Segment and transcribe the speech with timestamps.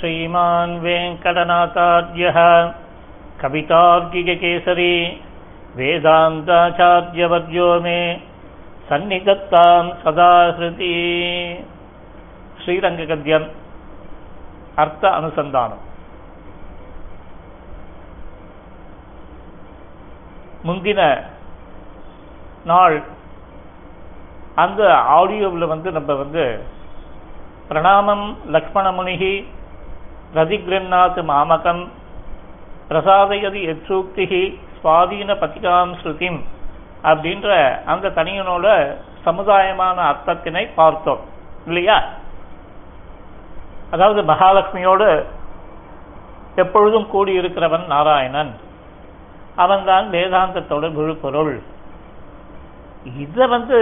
[0.00, 2.38] श्रीमान् वेङ्कटनाथार्यः
[3.42, 4.94] कवितार्किककेसरी
[5.76, 8.00] वेदान्ताचार्यवर्यो मे
[8.88, 10.92] सन्निधत्तां सदा हृति
[12.60, 13.44] ஸ்ரீரங்ககத்தியம்
[14.76, 15.82] அர்த்த அனுசந்தானம்
[20.64, 21.00] முந்தின
[22.64, 22.96] நாள்
[24.56, 24.80] அந்த
[25.16, 26.44] ஆடியோவில் வந்து நம்ம வந்து
[27.68, 29.32] பிரணாமம் லக்ஷ்மணமுனிகி
[30.33, 31.87] பிரதிகிரன்னாத் மாமகம்
[32.89, 36.39] பிரசாதயதி எச்சூக்திகி சுவாதீன பதிகாம் ஸ்ருதிம்
[37.03, 38.95] அப்படின்ற அந்த தனியனோட
[39.25, 41.19] சமுதாயமான அர்த்தத்தினை பார்த்தோம்.
[41.65, 42.03] இல்லையா?
[43.91, 45.25] அதாவது மகாலட்சுமியோடு
[46.55, 48.55] எப்பொழுதும் கூடியிருக்கிறவன் நாராயணன்.
[49.55, 51.61] அவன்தான் வேதாந்தத்தோட விழுப்பொருள்.
[53.17, 53.79] இதை வந்து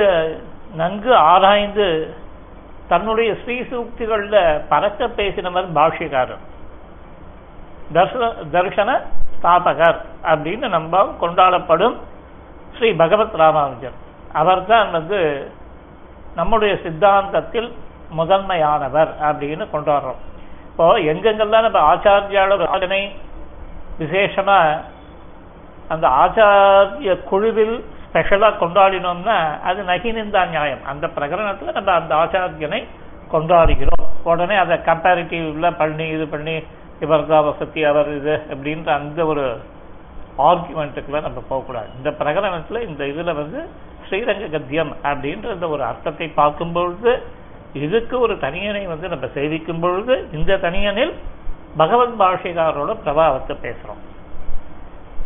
[0.75, 2.15] நன்கு ஆராய்ந்து
[2.89, 6.43] தன்னுடைய ஸ்ரீ சூக்திகள்ல பறக்க பேசினவர் பாஷ்யக்காரர்.
[7.93, 8.91] தர்ஷன தர்ஷன
[9.37, 11.95] ஸ்தாபகர் அப்படின்னு நம்ம கொண்டாடப்படும்
[12.77, 13.97] ஸ்ரீ பகவத் ராமானுஜர்.
[14.33, 15.19] அவர்தான் வந்து
[16.35, 17.69] நம்முடைய சித்தாந்தத்தில்
[18.17, 20.21] முதன்மையானவர் அப்படின்னு கொண்டாடுறோம்.
[20.71, 23.01] இப்போ எங்கெங்கெல்லாம் நம்ம ஆச்சாரியாளர் ஆஜனை
[23.99, 24.59] விசேஷமா
[25.89, 27.77] அந்த ஆச்சாரிய குழுவில்
[28.09, 29.37] ஸ்பெஷலாக கொண்டாடினோம்னா
[29.69, 30.83] அது நகினிந்தா நியாயம்.
[30.91, 32.81] அந்த பிரகரணத்தில் நம்ம அந்த ஆச்சாரியனை
[33.33, 34.05] கொண்டாடுகிறோம்.
[34.31, 36.55] உடனே அதை கம்பேரிட்டிவ்ல பண்ணி இது பண்ணி
[37.03, 39.43] இவர் தான் வசதி அவர் இது அப்படின்ற அந்த ஒரு
[40.47, 41.89] ஆர்குமெண்ட்டுக்குள்ள நம்ம போகக்கூடாது.
[41.99, 43.59] இந்த பிரகரணத்தில் இந்த இதுல வந்து
[44.07, 47.11] ஸ்ரீரங்க கத்தியம் அப்படின்ற இந்த ஒரு அர்த்தத்தை பார்க்கும் பொழுது
[47.83, 51.13] இதுக்கு ஒரு தனியனை வந்து நம்ம சேவிக்கும் பொழுது இந்த தனியனில்
[51.77, 54.01] பகவத் பாஷைகாரோட பிரபாவத்தை பேசுகிறோம்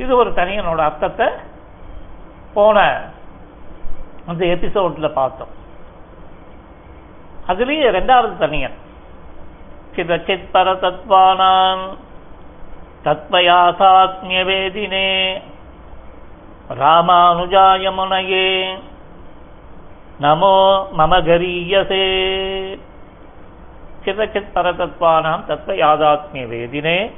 [0.03, 1.27] இது ஒரு தனியனோட அர்த்தத்தை
[2.53, 3.01] போன
[4.27, 5.53] அந்த எபிசோட்ல பார்த்தோம்.
[7.47, 8.73] அதுலேயும் ரெண்டாவது தனியன்.
[9.95, 11.97] சிதச்சித் பரதத்வானான்
[13.05, 15.41] தத்வயாசாத்மியவேதினே
[16.69, 18.77] ராமானுஜாய முனையே
[20.21, 22.05] நமோ மம கரீயசே
[24.05, 27.11] சிதச்சித் பரதத்வானாம் தத்வ யாதாத்மிய வேதினே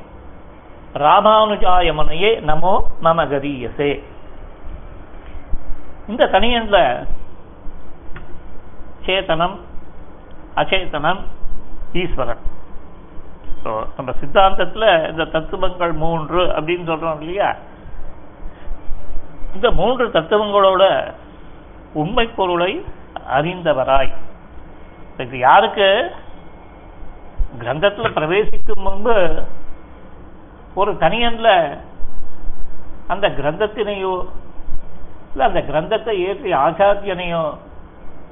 [0.94, 4.04] ராமானுஜாய முனையே நமோ மம கரீயசே
[6.08, 7.06] இந்த தனியன்ல
[9.06, 9.60] சேத்தனம்
[10.56, 11.22] அச்சேதனம்
[11.94, 12.44] ஈஸ்வரன்.
[13.96, 17.56] நம்ம சித்தாந்தத்துல இந்த தத்துவங்கள் மூன்று அப்படின்னு சொல்றோம் இல்லையா?
[19.54, 21.14] இந்த மூன்று தத்துவங்களோட
[21.94, 22.86] உண்மை பொருளை
[23.28, 24.14] அறிந்தவராய்.
[25.18, 26.12] இது யாருக்கு?
[27.60, 29.44] கிரந்தத்துல பிரவேசிக்கும் முன்பு
[30.76, 31.78] ஒரு தனியனில்
[33.08, 34.26] அந்த கிரந்தத்தினையோ
[35.36, 37.46] இல்லை அந்த கிரந்தத்தை ஏற்றி ஆச்சாரியனையோ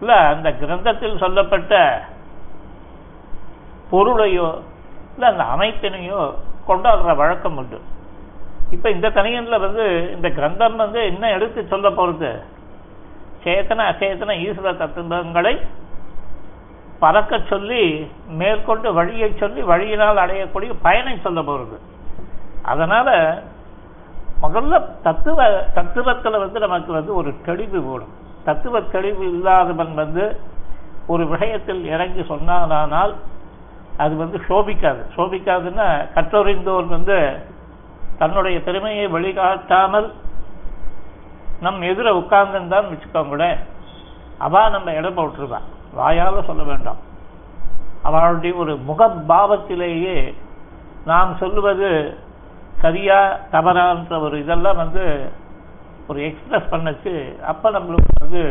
[0.01, 1.73] இல்லை அந்த கிரந்தத்தில் சொல்லப்பட்ட
[3.91, 4.47] பொருளையோ
[5.15, 6.21] இல்ல அந்த அமைப்பினையோ
[6.67, 7.79] கொண்டாடுற வழக்கம் உண்டு.
[8.75, 12.31] இப்போ இந்த தனியன்ல வந்து இந்த கிரந்தம் வந்து என்ன எடுத்து சொல்ல போறது?
[13.43, 15.53] சேத்தன அசேத்தன ஈஸ்வர தத்துவங்களை
[16.99, 17.83] பறக்க சொல்லி
[18.41, 21.77] மேற்கொண்டு வழியை சொல்லி வழியினால் அடையக்கூடிய பயனை சொல்ல போறது.
[22.71, 23.09] அதனால
[24.43, 25.43] முதல்ல தத்துவ
[25.75, 28.13] தத்துவத்தில் வந்து நமக்கு வந்து ஒரு தெளிவு வேணும்.
[28.43, 30.39] தத்துவ தெளிவு இல்லாதவன் வந்து
[31.07, 33.15] ஒரு விஷயத்தில் இறங்கி சொன்னானால்
[33.97, 35.01] அது வந்து சோபிக்காது.
[35.15, 37.37] சோபிக்காதுன்னா கற்றறிந்தோர் வந்து
[38.17, 40.11] தன்னுடைய திறமையை வழிகாட்டாமல்
[41.61, 42.27] நம் எதிர
[42.67, 43.57] தான் வச்சுக்கோங்க
[44.37, 45.67] அவா நம்ம இடம் போட்டுருவான்
[45.97, 46.99] வாயால சொல்ல வேண்டாம்.
[48.03, 50.33] அவளுடைய ஒரு முகபாவத்திலேயே
[51.05, 52.17] நாம் சொல்லுவது
[52.81, 53.19] சரியா
[53.51, 55.03] தவறான்ற ஒரு இதெல்லாம் வந்து
[56.07, 57.13] ஒரு எக்ஸ்பிரஸ் பண்ணச்சு.
[57.51, 58.41] அப்போ நம்மளுக்கு வந்து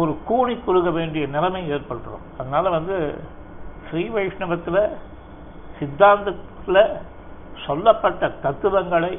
[0.00, 2.96] ஒரு கூணி குறுக வேண்டிய நிலைமை ஏற்படுறோம் அதனால வந்து
[3.86, 4.80] ஸ்ரீ வைஷ்ணவத்துல
[5.78, 6.82] சித்தாந்தத்தில்
[7.66, 9.12] சொல்லப்பட்ட தத்துவங்களை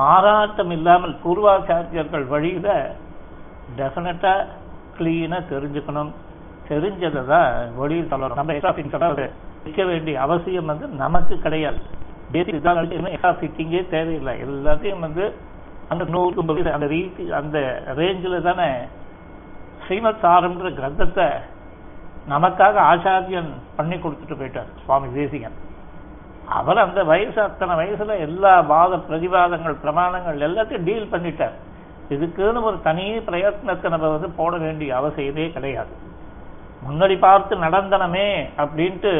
[0.00, 2.68] மாறாட்டம் இல்லாமல் பூர்வாச்சாரியர்கள் வழியில
[3.78, 4.46] டெஃபினட்டாக
[4.98, 6.12] க்ளீனாக தெரிஞ்சுக்கணும்.
[6.68, 9.10] தெரிஞ்சதை தான் வழியில் சொல்லணும் நம்ம எக்ஸ்ட்ரா
[9.64, 11.80] வைக்க வேண்டிய அவசியம் வந்து நமக்கு கிடையாது.
[12.32, 14.34] பேசிக் எக்ஸ்ட்ரா ஃபிட்டிங்கே தேவையில்லை.
[14.46, 15.24] எல்லாத்தையும் வந்து
[15.92, 17.58] அந்த நூறு அந்த ரீதி அந்த
[18.00, 18.70] ரேஞ்சில் தானே
[19.84, 21.28] ஸ்ரீமத் சாரம்ன்ற கிரந்தத்தை
[22.32, 25.58] நமக்காக ஆச்சாரியன் பண்ணி கொடுத்துட்டு போயிட்டார் சுவாமி தேசிகன்
[26.56, 31.56] அவர் அந்த வயசு அத்தனை வயசுல எல்லா வாத பிரதிவாதங்கள் பிரமாணங்கள் எல்லாத்தையும் டீல் பண்ணிட்டார்.
[32.14, 35.94] இதுக்குன்னு ஒரு தனி பிரயத்னத்தை நம்ம வந்து போட வேண்டிய அவசியமே கிடையாது.
[36.86, 38.28] முன்னாடி பார்த்து நடந்தனமே
[38.62, 39.12] அப்படின்ட்டு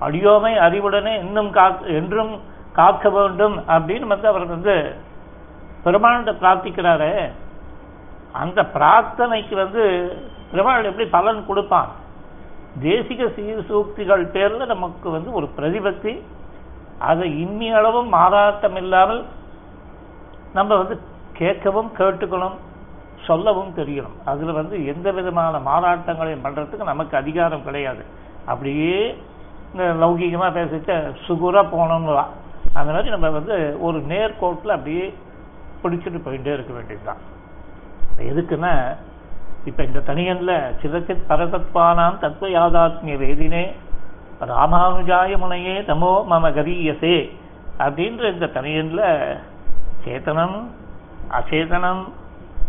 [0.00, 1.50] அடியோமை அறிவுடனே இன்னும்
[1.98, 2.32] என்றும்
[2.72, 4.74] காக்க வேண்டும் அப்படின்னு வந்து அவர் வந்து
[5.84, 7.12] பெருமானத்தை பிரார்த்திக்கிறாரு.
[8.32, 9.82] அந்த பிரார்த்தனைக்கு வந்து
[10.50, 11.90] பெருமாள் எப்படி பலன் கொடுப்பான்?
[12.82, 16.14] தேசிக சீர் சூக்திகள் பேர்ல நமக்கு வந்து ஒரு பிரதிபக்தி
[16.98, 19.24] அதை இன்னி அளவும் மாறாட்டம் இல்லாமல்
[20.52, 20.96] நம்ம வந்து
[21.38, 22.56] கேட்கவும் கேட்டுக்கணும்
[23.26, 24.16] சொல்லவும் தெரியணும்.
[24.24, 28.02] அதுல வந்து எந்த விதமான மாறாட்டங்களையும் பண்றதுக்கு நமக்கு அதிகாரம் கிடையாது.
[28.46, 28.96] அப்படியே
[29.72, 30.94] இந்த லௌகீகமாக பேசிட்டு
[31.26, 32.16] சுகுராக போனோம்னு
[32.78, 35.06] அந்த மாதிரி நம்ம வந்து ஒரு நேர்கோட்டில் அப்படியே
[35.82, 37.22] பிடிச்சிட்டு போயிட்டே இருக்க வேண்டியது தான்
[38.30, 38.72] எதுக்குன்னா
[39.64, 43.64] இப்போ இந்த தனியனில் சிதச்சித் பரதத்வானாம் தத்துவ யாதாத்மிய வேதினே
[44.50, 47.16] ராமானுஜாய முனையே தமோ மம கரீயசே
[47.78, 49.04] அப்படின்ற இந்த தனியனில்
[50.04, 50.56] சேத்தனம்
[51.38, 52.02] அச்சேதனம்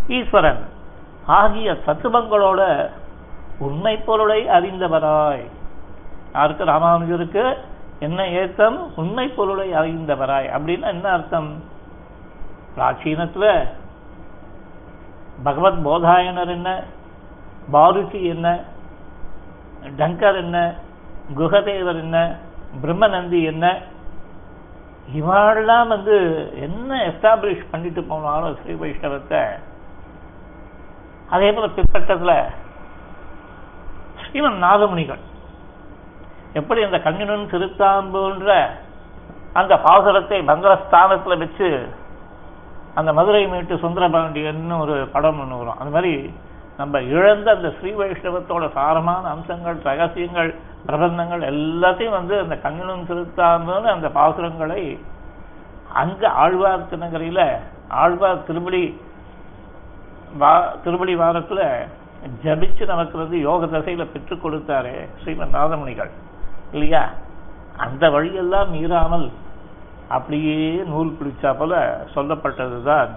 [0.07, 0.61] ஈஸ்வரன்
[1.37, 2.61] ஆகிய தத்துவங்களோட
[3.59, 5.43] உண்மை பொருளை அறிந்தவராய்.
[6.33, 7.57] யாருக்கு ராமானுஜருக்கு
[7.99, 10.47] என்ன ஏத்தம் உண்மை பொருளை அறிந்தவராய்.
[10.55, 11.63] அப்படின்னா என்ன அர்த்தம்?
[12.77, 13.67] பிராச்சீனத்துல
[15.43, 16.83] பகவத் போதாயனர் என்ன?
[17.73, 18.59] பாருச்சி என்ன?
[19.97, 20.75] டங்கர் என்ன?
[21.35, 22.35] குகதேவர் என்ன?
[22.81, 23.81] பிரம்மநந்தி என்ன?
[25.13, 26.15] இவாளெல்லாம் வந்து
[26.55, 29.43] என்ன எஸ்டாப்ளிஷ் பண்ணிட்டு போனாலும் ஸ்ரீ வைஷ்ணவத்தை?
[31.29, 32.33] அதே போல பிற்பட்டத்துல
[34.21, 35.21] ஸ்ரீமன் நாதமுனிகள்
[36.53, 38.49] எப்படி அந்த கண்ணினன் திருத்தாம்புன்ற
[39.53, 41.69] அந்த பாசுரத்தை மங்களஸ்தானத்துல வச்சு
[42.95, 45.79] அந்த மதுரை மீட்டு சுந்தரபாண்டியன்னு ஒரு படம் ஒன்று வரும்.
[45.79, 46.13] அந்த மாதிரி
[46.77, 50.49] நம்ம இழந்த அந்த ஸ்ரீ வைஷ்ணவத்தோட சாரமான அம்சங்கள் ரகசியங்கள்
[50.85, 54.81] பிரபந்தங்கள் எல்லாத்தையும் வந்து அந்த கண்ணினும் திருத்தாம்புன்னு அந்த பாசுரங்களை
[56.01, 57.41] அங்கே ஆழ்வார் திருநகரியில
[58.01, 58.83] ஆழ்வார் திருப்படி
[60.37, 60.53] வா
[60.83, 61.65] திருப்படி வாரத்தில்
[62.43, 66.11] ஜபிச்சு நமக்கு வந்து யோக தசையில் பெற்றுக் கொடுத்தாரு ஸ்ரீமன் நாதமணிகள்
[66.73, 67.03] இல்லையா
[67.77, 69.27] அந்த வழியெல்லாம் மீறாமல்
[70.09, 71.73] அப்படியே நூல் பிடிச்சா போல
[72.15, 73.11] சொல்லப்பட்டதுதான்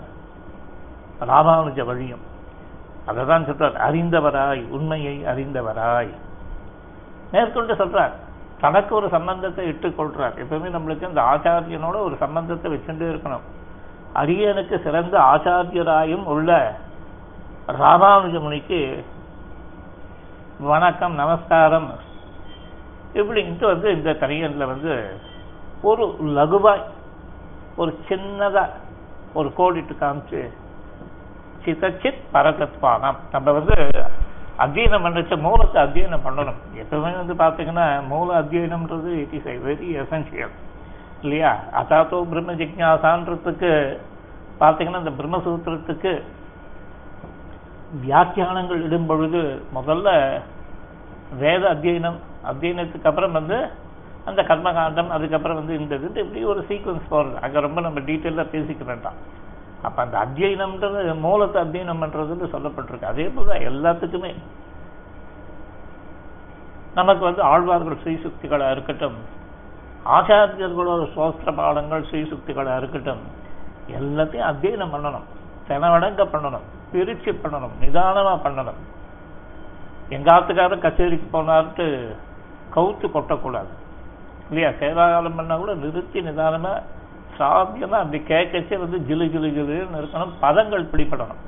[1.20, 2.24] ராமானுஜ வழியும்.
[3.06, 6.12] அதை தான் சொல்றார் அறிந்தவராய் உண்மையை அறிந்தவராய்.
[7.32, 8.14] மேற்கொண்டு சொல்றார்
[8.60, 13.46] தனக்கு ஒரு சம்பந்தத்தை இட்டுக்கொள்றார் எப்பவுமே நம்மளுக்கு இந்த ஆச்சாரியனோட ஒரு சம்பந்தத்தை வச்சுட்டே இருக்கணும்.
[14.14, 16.50] அரியனுக்கு சிறந்த ஆச்சாரியராயும் உள்ள
[17.66, 19.04] ராமானுஜ முனிக்கு
[20.60, 21.88] வணக்கம் நமஸ்காரம்
[23.20, 24.92] இப்படின்ட்டு வந்து இந்த தனியனில் வந்து
[25.82, 26.04] ஒரு
[26.38, 26.84] லகுவாய்
[27.76, 28.74] ஒரு சின்னதாக
[29.38, 30.42] ஒரு கோடிட்டு காமிச்சு
[31.64, 33.76] சிதச்சித் பரதத்வானம் நம்ம வந்து
[34.64, 36.60] அத்தியனம் பண்ணுறச்ச மூலத்தை அத்தியனம் பண்ணணும்.
[36.82, 40.54] எப்பவுமே வந்து பார்த்தீங்கன்னா மூல அத்தியனம்ன்றது it is a very essential
[41.22, 41.50] இல்லையா?
[41.80, 43.70] அதாத்தோ பிரம்ம ஜிக்யாசான்றதுக்கு
[44.60, 46.12] பார்த்தீங்கன்னா இந்த பிரம்மசூத்திரத்துக்கு
[48.06, 49.42] வியாக்கியானங்கள் இடும் பொழுது
[49.74, 50.08] முதல்ல
[51.38, 52.18] வேத அத்தியனம்
[52.50, 53.58] அத்தியனத்துக்கு அப்புறம் வந்து
[54.28, 58.84] அந்த கர்மகாண்டம் அதுக்கப்புறம் வந்து இந்த இது இப்படி ஒரு சீக்வன்ஸ் போகிறது அங்கே ரொம்ப நம்ம டீட்டெயிலாக பேசிக்க
[58.84, 59.18] வேண்டாம்.
[59.82, 63.12] அப்போ அந்த அத்தியனம்ன்றது மூலத்தை அத்தியனம் பண்ணுறதுன்னு சொல்லப்பட்டிருக்கு.
[63.12, 64.32] அதே போல எல்லாத்துக்குமே.
[66.94, 69.16] நமக்கு வந்து ஆழ்வார்கள் ஸ்ரீசுக்திகளாக இருக்கட்டும்
[70.16, 73.22] ஆச்சாரியர்களோட சோஸ்திர பாடங்கள் ஸ்ரீசுக்திகளாக இருக்கட்டும்
[73.98, 75.26] எல்லாத்தையும் அத்தியனம் பண்ணணும்.
[75.68, 78.80] செனவடங்க பண்ணணும் பிரிச்சு பண்ணணும் நிதானமா பண்ணணும்.
[80.16, 81.86] எங்காத்துக்காரர் கச்சேரிக்கு போனார்ட்டு
[82.76, 83.72] கவுத்து கொட்டக்கூடாது.
[84.48, 84.70] இல்லையா?
[84.80, 86.82] சேவாகாலம் பண்ணால் கூட நிறுத்தி நிதானமாக
[87.38, 90.34] சாத்தியமாக அப்படி கேட்கச்சே வந்து ஜிலு ஜிலு ஜிலுன்னு இருக்கணும்.
[90.44, 91.42] பதங்கள் மதம்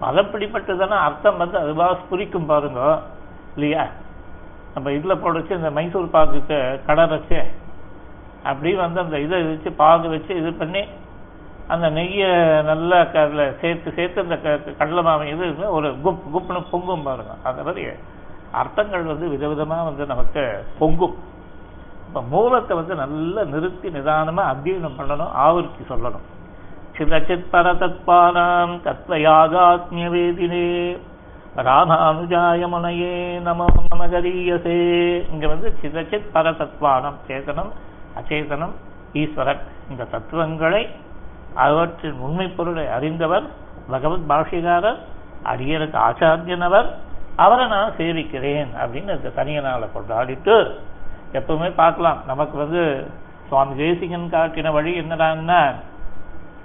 [0.00, 2.80] பதம் பிடிப்பட்டதுன்னா அர்த்தம் வந்து அதுவா புரிக்கும் பாருங்க.
[3.54, 3.84] இல்லையா?
[4.74, 7.38] நம்ம இதில் போடச்சு இந்த மைசூர் பாக்குக்கு கடை வச்சு
[8.42, 10.82] அப்படி வந்து அந்த இதை வச்சு பாகு வச்சு இது பண்ணி
[11.66, 12.30] அந்த நெய்யை
[12.62, 14.36] நல்லா அதில் சேர்த்து சேர்த்து அந்த
[14.78, 17.34] கடலை மாவை இது ஒரு குப் குப்னு பொங்கும் பாருங்க.
[17.42, 17.84] அந்த மாதிரி
[18.60, 20.42] அர்த்தங்கள் வந்து விதவிதமா வந்து நமக்கு
[20.78, 21.16] பொங்கும்.
[22.08, 26.24] இப்போ மூலத்தை வந்து நல்லா நிறுத்தி நிதானமா அத்தியனம் பண்ணணும் ஆவர்த்தி சொல்லணும்.
[26.96, 30.66] சிதச்சித் பரதத்பானாம் தத்வயாகாத்மிய வேதினே
[31.68, 33.14] ராமானுஜாய முனையே
[33.46, 34.76] நமோ நமகரியசே
[35.32, 37.72] இங்க வந்து சிதச்சித் பரதத்வானம் சேதனம்
[38.18, 38.74] அச்சேதனம்
[39.22, 40.82] ஈஸ்வரன் இந்த தத்துவங்களை
[41.64, 43.46] அவற்றின் உண்மை பொருளை அறிந்தவர்
[43.90, 45.00] பகவத் பாஷிகாரர்
[45.52, 46.88] அடியனுக்கு ஆச்சாரியனவர்
[47.36, 50.70] அவரை நான் சேவிக்கிறேன் அப்படின்னு இந்த தனியனால கொண்டாடிட்டு
[51.32, 52.22] எப்பவுமே பார்க்கலாம்.
[52.26, 53.10] நமக்கு வந்து
[53.48, 55.74] சுவாமி ஜெயசிங்கன் காட்டின வழி என்னடான்னா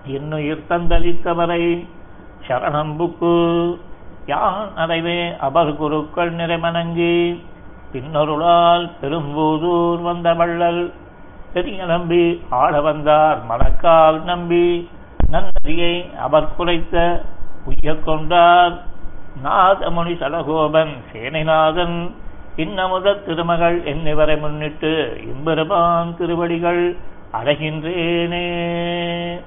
[0.05, 1.87] இன்னுயிர் தந்தளித்தவரை
[2.47, 3.77] சரணம் புக்கு.
[4.25, 7.43] யான் அடைவே அபர் குருக்கள் நிறைமணங்கி.
[7.93, 10.93] பின்னொருளால் பெரும்பூதூர் வந்த வள்ளல்.
[11.53, 14.89] பெரிய நம்பி ஆட வந்தார் மணக்கால் நம்பி.
[15.29, 17.21] நன்னதியை அவர் குறைத்த
[17.65, 18.87] உய்ய கொண்டார்.
[19.45, 21.97] நாதமுனி சடகோபன் சேனைநாதன்
[22.57, 24.91] இன்னமுத திருமகள் என்னிவரை முன்னிட்டு
[25.31, 26.83] இம்பெருமான் திருவடிகள்
[27.39, 28.45] அடைகின்றேனே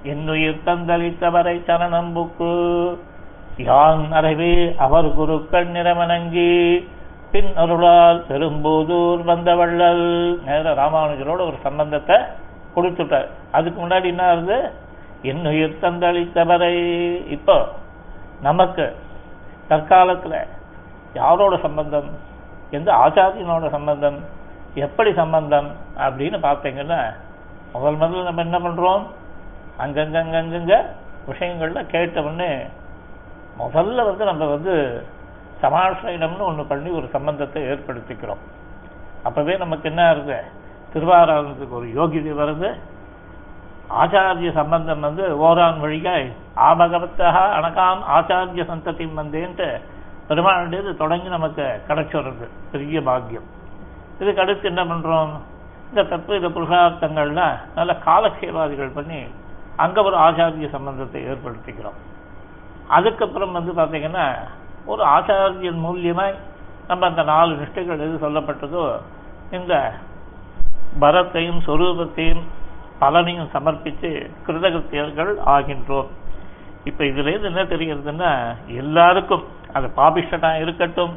[0.03, 2.53] என்னுயிர் தந்தளித்தவரை சரணம்புக்கு
[3.57, 6.53] யான் அறவே அவர் குருக்கள் நிறமணங்கி
[7.33, 10.07] பின் அருளால் பெரும்போதூர் வந்த வள்ளல்
[10.45, 12.17] நேர ராமானுஜரோட ஒரு சம்பந்தத்தை
[12.77, 13.29] கொடுத்துட்டார்.
[13.53, 14.59] அதுக்கு முன்னாடி என்ன ஆகுது?
[15.23, 16.75] என்னுயிர் தந்தளித்தவரை.
[17.29, 17.69] இப்போ
[18.41, 18.97] நமக்கு
[19.73, 20.47] தற்காலத்தில்
[21.15, 22.11] யாரோட சம்பந்தம்?
[22.71, 24.19] எந்த ஆச்சாரியனோட சம்பந்தம்?
[24.75, 25.71] எப்படி சம்பந்தம்?
[25.97, 27.15] அப்படின்னு பார்த்தீங்கன்னா
[27.73, 29.05] முதல் முதல்ல நம்ம என்ன பண்ணுறோம்
[29.79, 30.87] அங்கங்கங்கங்கங்க
[31.27, 32.63] விஷயங்களில் கேட்டவுடனே
[33.59, 35.07] முதல்ல வந்து நம்ம வந்து
[35.63, 38.43] சமாசிரயணம்னு ஒன்று பண்ணி ஒரு சம்பந்தத்தை ஏற்படுத்திக்கிறோம்.
[39.25, 40.45] அப்போவே நமக்கு என்ன ஆகுது
[40.95, 42.75] திருவாராதனத்துக்கு ஒரு யோகிதை வருது.
[43.91, 49.81] ஆச்சாரிய சம்பந்தம் வந்து ஓரான் வழியாய் ஆபகவத்தக அணகாம் ஆச்சாரிய சந்ததியும் வந்தேன்ட்டு
[50.29, 53.45] பெருமாளுடையது தொடங்கி நமக்கு கிடைச்சுறது பெரிய பாக்கியம்.
[54.19, 55.31] இதுக்கு அடுத்து என்ன பண்றோம்?
[55.89, 59.25] இந்த தத்துவ புருஷார்த்தங்கள்ல நல்ல காலக்ஷேபாதிகள் பண்ணி
[59.77, 61.99] அங்க ஒரு ஆச்சாரிய சம்பந்தத்தை ஏற்படுத்திக்கிறோம்.
[62.89, 64.35] அதுக்கப்புறம் வந்து பார்த்தீங்கன்னா
[64.87, 66.35] ஒரு ஆச்சாரியன் மூலியமாய்
[66.89, 68.97] நம்ம அந்த நாலு நிஷ்டைகள் எது சொல்லப்பட்டதோ
[69.51, 69.93] இந்த
[71.01, 72.43] பரத்தையும் சொரூபத்தையும்
[73.03, 74.11] பலனையும் சமர்ப்பித்து
[74.47, 76.11] கிருதகத்தியர்கள் ஆகின்றோம்.
[76.89, 78.31] இப்போ இதுல இருந்து என்ன தெரிகிறதுன்னா
[78.83, 79.45] எல்லாருக்கும்
[79.77, 81.13] அது பாபிஷ்டனா இருக்கட்டும்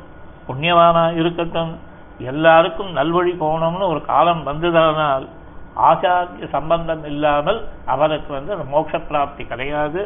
[0.48, 1.72] புண்ணியவானா இருக்கட்டும்
[2.32, 5.25] எல்லாருக்கும் நல்வழி போகணும்னு ஒரு காலம் வந்ததானால்
[5.88, 7.60] ஆச்சாரிய சம்பந்தம் இல்லாமல்
[7.94, 10.01] அவருக்கு வந்து அந்த மோட்ச பிராப்தி கிடையாது.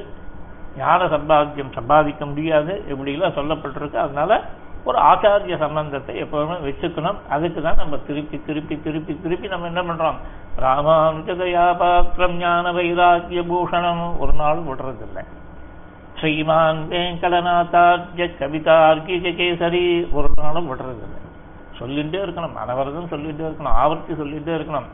[0.78, 2.74] ஞான சம்பாத்தியம் சம்பாதிக்க முடியாது.
[2.92, 4.00] இப்படிலாம் சொல்லப்பட்டிருக்கு.
[4.06, 4.32] அதனால
[4.84, 7.18] ஒரு ஆச்சாரிய சம்பந்தத்தை எப்பவுமே வச்சுக்கணும்.
[7.30, 10.16] அதுக்கு தான் நம்ம திருப்பி திருப்பி திருப்பி திருப்பி நம்ம என்ன பண்றோம்?
[10.60, 14.18] ராமானுஜதயா பாத்திரம் ஞான வைராக்கிய பூஷணம்.
[14.18, 15.24] ஒரு நாள் விடுறதில்லை.
[16.20, 20.12] ஸ்ரீமான் வேங்கடநாத்தார்ய கவிதார்கிய கேசரி.
[20.12, 21.20] ஒரு நாளும் விடுறதில்லை.
[21.80, 22.58] சொல்லிகிட்டே இருக்கணும்.
[22.68, 23.78] அனவரதம் சொல்லிகிட்டே இருக்கணும்.
[23.84, 24.90] ஆவர்த்தி சொல்லிகிட்டே இருக்கணும்.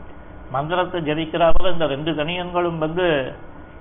[0.50, 3.32] மந்திரத்தை ஜதிக்கிறாப்புல இந்த ரெண்டு தனியன்களும் வந்து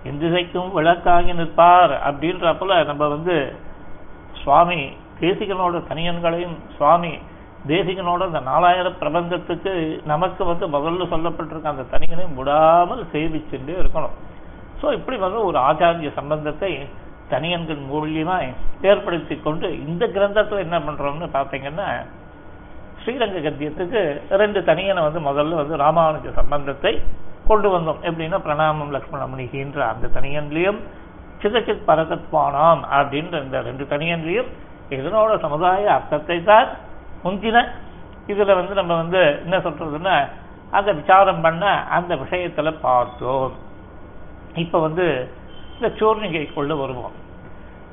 [0.04, 3.56] எந்திசைக்கும் விளக்காகி நிற்பார் அப்படின்றப்பல நம்ம வந்து
[4.44, 7.14] சுவாமி தேசிகனோட தனியன்களையும் சுவாமி
[7.68, 9.74] தேசிகனோட அந்த நாலாயிரம் பிரபந்தத்துக்கு
[10.12, 14.16] நமக்கு வந்து முதல்ல சொல்லப்பட்டிருக்க அந்த தனியனையும் விடாமல் சேவிச்சுட்டே இருக்கணும்.
[14.82, 16.72] ஸோ இப்படி வந்து ஒரு ஆச்சாரிய சம்பந்தத்தை
[17.30, 18.36] தனியன்கள் மூலியமா
[18.90, 21.88] ஏற்படுத்தி கொண்டு இந்த கிரந்தத்துல என்ன பண்றோம்னு பார்த்தீங்கன்னா
[23.02, 24.02] ஸ்ரீரங்க கத்தியத்துக்கு
[24.42, 26.94] ரெண்டு தனியனை வந்து முதல்ல வந்து ராமானுஜ சம்பந்தத்தை
[27.48, 28.00] கொண்டு வந்தோம்.
[28.08, 30.80] எப்படின்னா பிரணாமம் லக்ஷ்மணமணிகின்ற அந்த தனியன்லையும்
[31.42, 34.50] சிதச்சித் பரதத்வானாம் அப்படின்ற இந்த ரெண்டு தனியன்லையும்
[34.90, 36.68] இதனோட சமுதாய அர்த்தத்தை தான்
[37.24, 37.68] முந்தின.
[38.28, 40.16] இதுல வந்து நம்ம வந்து என்ன சொல்றதுன்னா
[40.72, 43.54] அந்த விசாரம் பண்ண அந்த விஷயத்துல பார்த்தோம்.
[44.56, 45.06] இப்போ வந்து
[45.76, 47.16] இந்த சூர்ணிகைக்குள்ள வருவோம்.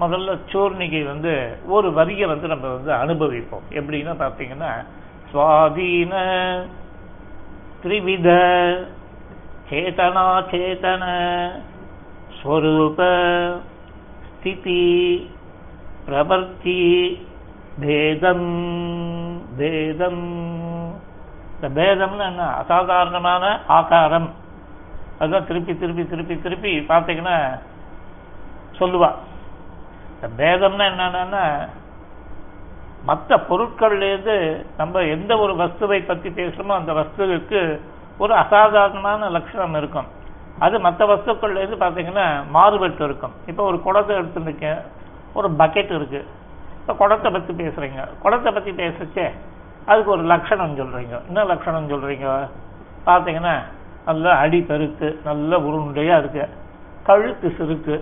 [0.01, 3.67] முதல்ல சூர்ணிகை வந்து ஒரு வரியை வந்து நம்ம வந்து அனுபவிப்போம்.
[3.71, 4.73] எப்படின்னா பார்த்தீங்கன்னா
[5.33, 6.15] சுவாதீன
[7.83, 8.29] த்ரிவித
[9.71, 11.05] சேதனா சேதன
[12.39, 13.01] ஸ்வரூப
[14.29, 14.83] ஸ்திதி
[16.07, 16.79] பிரவர்த்தி
[17.81, 18.49] பேதம்
[19.57, 20.25] பேதம்
[21.55, 22.45] இந்த பேதம்னு என்ன?
[22.61, 24.31] அசாதாரணமான ஆகாரம்.
[25.19, 27.37] அதுதான் திருப்பி திருப்பி திருப்பி திருப்பி பார்த்தீங்கன்னா
[28.79, 29.11] சொல்லுவா.
[30.15, 31.45] இந்த பேதம்னா என்னன்னா
[33.05, 34.37] மற்ற பொருட்கள்லேருந்து
[34.77, 37.61] நம்ம எந்த ஒரு வஸ்துவை பற்றி பேசுறோமோ அந்த வஸ்துவுக்கு
[38.19, 40.09] ஒரு அசாதாரணமான லட்சணம் இருக்கும்.
[40.59, 43.35] அது மற்ற வஸ்துக்கள்லேருந்து பார்த்தீங்கன்னா மாறுபட்டு இருக்கும்.
[43.47, 44.83] இப்போ ஒரு குடத்தை எடுத்துருக்கேன்.
[45.39, 46.21] ஒரு பக்கெட் இருக்கு.
[46.81, 48.01] இப்போ குடத்தை பற்றி பேசுறீங்க.
[48.23, 49.27] குடத்தை பற்றி பேசுச்சே
[49.91, 51.15] அதுக்கு ஒரு லட்சணம் சொல்றீங்க.
[51.29, 52.29] என்ன லட்சணம் சொல்றீங்க?
[53.07, 53.55] பார்த்தீங்கன்னா
[54.09, 56.45] நல்ல அடி பெருத்து நல்ல உருண்டையா இருக்கு.
[57.09, 57.95] கழுத்து சிறுக்கு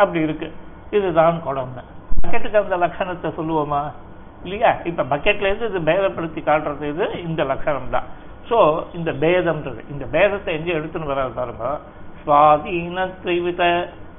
[0.00, 0.48] அப்படி இருக்கு.
[0.96, 1.82] இதுதான் குடம்னு
[2.22, 3.82] பக்கெட்டுக்கு அந்த லட்சணத்தை சொல்லுவோமா?
[4.44, 4.70] இல்லையா?
[4.90, 8.08] இப்போ பக்கெட்ல இருந்து இது பேதப்படுத்தி காட்டுறது இது இந்த லட்சணம் தான்.
[8.48, 8.58] ஸோ
[8.98, 11.68] இந்த பேதம்ன்றது இந்த பேதத்தை எங்கே எடுத்துன்னு வராது பாருங்க.
[12.20, 13.62] சுவாதீன திரிவித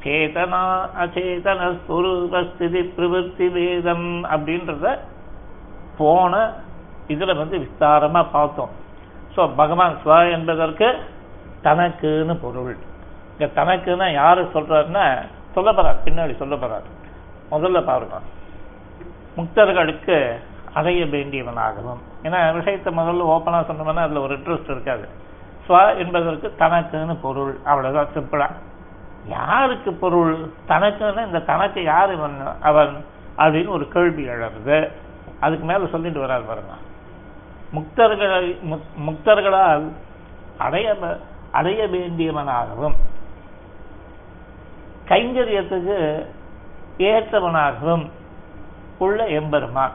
[0.08, 0.62] சேதனா
[1.02, 4.98] அச்சேதன ஸ்வரூபஸ்திதி பிரவருத்தி வேதம் அப்படின்றத
[5.98, 6.34] போன
[7.08, 8.70] இதுல வந்து விஸ்தாரமா பார்த்தோம்.
[9.36, 10.88] சோ பகவான் ஸ்வ என்பதற்கு
[11.64, 12.78] தனக்குன்னு பொருள்.
[13.32, 16.88] இங்க தனக்குன்னா யாரு சொல்றாருன்னா சொல்ல போகிறார் பின்னாடி சொல்ல போறார்.
[17.52, 18.18] முதல்ல பாருங்க.
[19.38, 20.40] முக்தர்களுக்கு
[20.74, 22.02] அடைய வேண்டியவனாகவும்.
[22.24, 25.08] ஏன்னா விஷயத்தை முதல்ல ஓப்பனா சொன்னோம்னா அதுல ஒரு இன்ட்ரெஸ்ட் இருக்காது.
[25.68, 27.58] ஸ்வ என்பதற்கு தனக்குன்னு பொருள்.
[27.66, 28.54] அவ்வளவுதான் சிம்பிளாக
[29.28, 30.50] யாருக்கு பொருள்?
[30.68, 32.38] தனக்குன்னு இந்த தனக்கு யார் இவன்?
[32.62, 33.06] அவன்
[33.38, 34.92] அப்படின்னு ஒரு கேள்வி எழறது
[35.40, 36.74] அதுக்கு மேல சொல்லிட்டு வராது பாருங்க.
[37.74, 39.92] முக்தர்களை முக்தர்களால்
[40.58, 41.18] அடைய
[41.52, 42.96] அடைய வேண்டியவனாகவும்
[45.06, 46.26] கைங்கரியத்துக்கு
[46.98, 48.12] ஏற்றவனாகவும்
[48.98, 49.92] உள்ள எம்பெருமான்.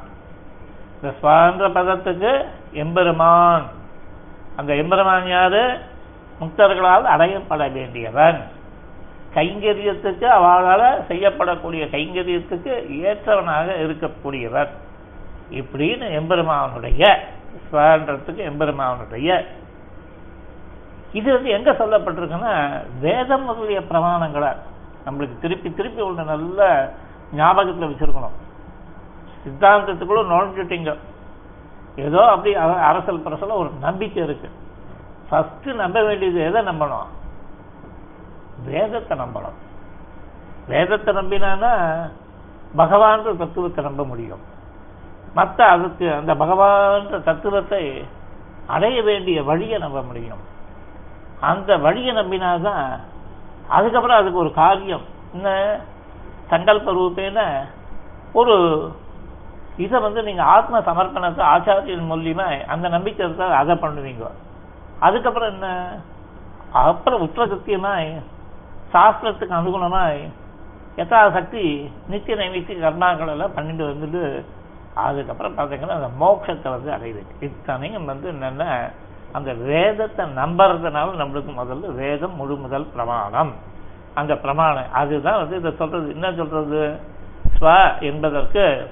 [0.94, 3.64] இந்த சுவாந்திர பதத்துக்கு எம்பெருமான்.
[4.56, 5.78] அந்த எம்பெருமான் யாரு?
[6.40, 8.40] முக்தர்களால் அடையப்பட வேண்டியவன்.
[9.34, 12.72] கைங்கரியத்துக்கு அவளால் செய்யப்படக்கூடிய கைங்கரியத்துக்கு
[13.08, 14.70] ஏற்றவனாக இருக்கக்கூடியவர்.
[15.60, 17.02] இப்படின்னு எம்பெருமாவனுடைய
[17.64, 19.28] ஸ்வன்றதுக்கு எம்பெருமாவனுடைய
[21.18, 22.52] இது வந்து எங்க சொல்லப்பட்டிருக்குன்னா
[23.00, 24.50] வேதம் முதலிய பிரமாணங்களை
[25.06, 26.60] நம்மளுக்கு திருப்பி திருப்பி ஒன்று நல்ல
[27.40, 28.36] ஞாபகத்தில் வச்சிருக்கணும்.
[29.44, 30.92] சித்தாந்தத்துக்குள்ள நுழைஞ்சுட்டீங்க.
[31.96, 32.50] ஏதோ அப்படி
[32.90, 34.48] அரசல் பரசல ஒரு நம்பிக்கை இருக்கு.
[35.28, 37.08] ஃபர்ஸ்ட் நம்ப வேண்டியது எதை நம்பணும்?
[38.64, 39.58] வேதத்தை நம்பணும்.
[40.68, 41.72] வேதத்தை நம்பினானா
[42.76, 44.42] பகவான்ற தத்துவத்தை நம்ப முடியும்.
[45.34, 48.04] மற்ற அதுக்கு அந்த பகவான்ற தத்துவத்தை
[48.66, 50.42] அடைய வேண்டிய வழியை நம்ப முடியும்.
[51.40, 53.00] அந்த வழியை நம்பினாதான்
[53.68, 55.00] அதுக்கப்புறம் அதுக்கு ஒரு காரியம்.
[55.34, 55.78] என்ன?
[56.50, 57.64] சங்கல்ப ரூபேன
[58.32, 58.56] ஒரு
[59.76, 64.30] இதை வந்து நீங்க ஆத்ம சமர்ப்பணத்தை ஆச்சாரியன் மூலியமா அந்த நம்பிக்கை இருந்தால் அதை பண்ணுவீங்க.
[64.98, 65.98] அதுக்கப்புறம் என்ன?
[66.72, 68.02] அப்புறம் உற்ற சத்தியமாக
[68.92, 70.30] சாஸ்திரத்துக்கு அனுகுணமாய்
[70.96, 74.44] யதாசக்தி நித்திய நைமித்திய கர்மாக்கள் எல்லாம் பண்ணிட்டு வந்துட்டு
[74.94, 77.22] அதுக்கப்புறம் பார்த்தீங்கன்னா அந்த மோட்சத்தை வந்து அடையுது.
[77.40, 78.90] இத்தனையும் வந்து என்னென்ன
[79.32, 83.52] அந்த வேதத்தை நம்புறதுனால நம்மளுக்கு முதல்ல வேதம் முழு முதல் பிரமாணம்.
[84.14, 86.08] அந்த பிரமாணம் அதுதான் வந்து இதை சொல்றது.
[86.10, 87.00] என்ன சொல்றது?
[87.58, 88.90] ஸ்வ என்பதற்கு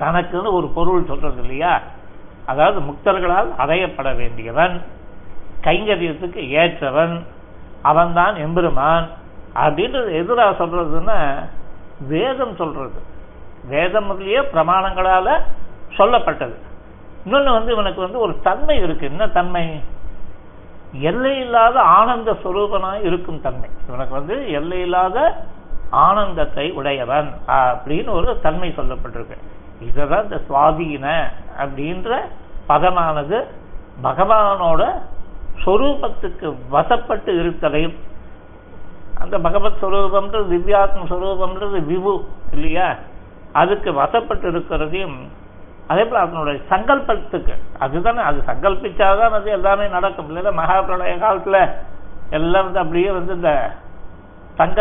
[0.00, 1.80] தனக்குன்னு ஒரு பொருள் சொல்றது இல்லையா?
[2.46, 4.80] அதாவது முக்தர்களால் அடையப்பட வேண்டியவன்
[5.62, 7.14] கைங்கரியத்துக்கு ஏற்றவன்
[7.82, 9.08] அவன்தான் எம்பெருமான்
[9.54, 11.48] அப்படின்றது எதிராக சொல்றதுன்னா
[12.08, 13.02] வேதம் சொல்றது.
[13.64, 15.42] வேதம் முதலிய பிரமாணங்களால
[15.96, 16.54] சொல்லப்பட்டது.
[17.26, 19.06] இன்னொன்னு வந்து இவனுக்கு வந்து ஒரு தன்மை இருக்கு.
[19.06, 19.82] என்ன தன்மை?
[20.92, 23.70] எல்லையில்லாத ஆனந்த சுரூபனாக இருக்கும் தன்மை.
[23.88, 25.44] இவனுக்கு வந்து எல்லையில்லாத
[25.90, 29.36] ஆனந்தத்தை உடையவன் அப்படின்னு ஒரு தன்மை சொல்லப்பட்டிருக்கு.
[29.80, 31.22] இதுதான் இந்த சுவாதீன
[31.58, 32.18] அப்படின்ற
[32.68, 33.44] பதமானது
[34.02, 35.02] பகவானோட
[35.64, 37.96] ஸ்வரூபத்துக்கு வசப்பட்டு இருத்தலையும்.
[39.18, 42.14] அந்த பகவத் ஸ்வரூபம்ன்றது திவ்யாத்ம ஸ்வரூபம்ன்றது விபு
[42.52, 42.88] இல்லையா?
[43.52, 45.18] அதுக்கு வசப்பட்டு இருக்கிறதையும்
[45.86, 50.28] அதே போல் அதனுடைய சங்கல்பத்துக்கு அதுதானே அது சங்கல்பிச்சாதான் அது எல்லாமே நடக்கும்.
[50.30, 51.62] இல்லைன்னா மகாபிரளய காலத்தில்
[52.30, 53.52] எல்லாம் வந்து அப்படியே வந்து இந்த
[54.56, 54.80] தங்க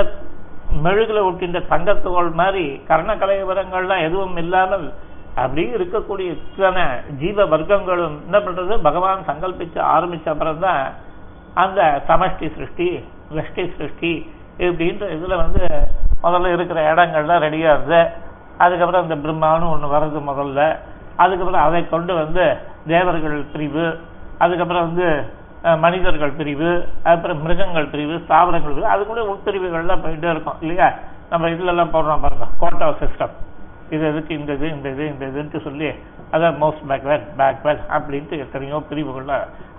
[0.83, 4.93] மெழுகில் ஒட்டின்ற தங்கத்துகள் மாதிரி கர்ண கலைவரங்கள்லாம் எதுவும் இல்லாமல்
[5.35, 6.83] அப்படி இருக்கக்கூடிய இத்தனை
[7.21, 8.73] ஜீவ வர்க்கங்களும் என்ன பண்றது?
[8.81, 10.81] பகவான் சங்கல்பிச்சு ஆரம்பிச்ச அப்புறம் தான்
[11.55, 12.87] அந்த சமஷ்டி சிருஷ்டி
[13.37, 14.11] வெஷ்டி சிருஷ்டி
[14.59, 15.63] இப்படின்ற இதுல வந்து
[16.23, 17.99] முதல்ல இருக்கிற இடங்கள்லாம் ரெடியா இருது
[18.59, 20.61] அதுக்கப்புறம் இந்த பிரம்மான்னு ஒன்று வர்றது முதல்ல.
[21.17, 22.43] அதுக்கப்புறம் அதை கொண்டு வந்து
[22.87, 23.85] தேவர்கள் பிரிவு
[24.39, 25.07] அதுக்கப்புறம் வந்து
[25.83, 26.69] மனிதர்கள் பிரிவு
[27.03, 30.87] அப்புறம் மிருகங்கள் பிரிவு ஸ்தாபனங்கள் பிரிவு அதுக்குள்ளே உட்பிரிவுகள்லாம் போயிட்டே இருக்கும் இல்லையா?
[31.31, 33.33] நம்ம இதுலலாம் போடுறோம் பாருங்க கோட்டா சிஸ்டம்
[33.93, 35.89] இது எதுக்கு இந்த இது இந்த இது இந்த இதுன்ட்டு சொல்லி
[36.35, 39.35] அதான் மோஸ்ட் பேக்வேர்ட் பேக்வேர்ட் அப்படின்ட்டு எத்தனையோ பிரிவுகள்ல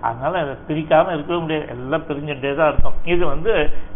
[0.07, 1.65] அதனால் அதை பிரிக்காமல் இருக்கவே முடியாது.
[1.75, 2.95] எல்லாம் பிரிஞ்சுட்டே தான் இருக்கும்.
[3.13, 3.51] இது வந்து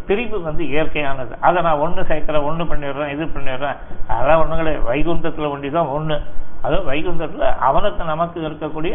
[0.08, 1.34] பிரிவு வந்து இயற்கையானது.
[1.46, 3.78] அதை நான் ஒன்று சேர்க்குறேன் ஒன்று பண்ணிடுறேன் இது பண்ணிடுறேன்.
[4.12, 6.18] அதெல்லாம் ஒன்றுங்களே வைகுந்தத்தில் ஒண்டி தான் ஒன்று
[6.66, 8.94] அது வைகுந்தத்தில் அவனுக்கு நமக்கு இருக்கக்கூடிய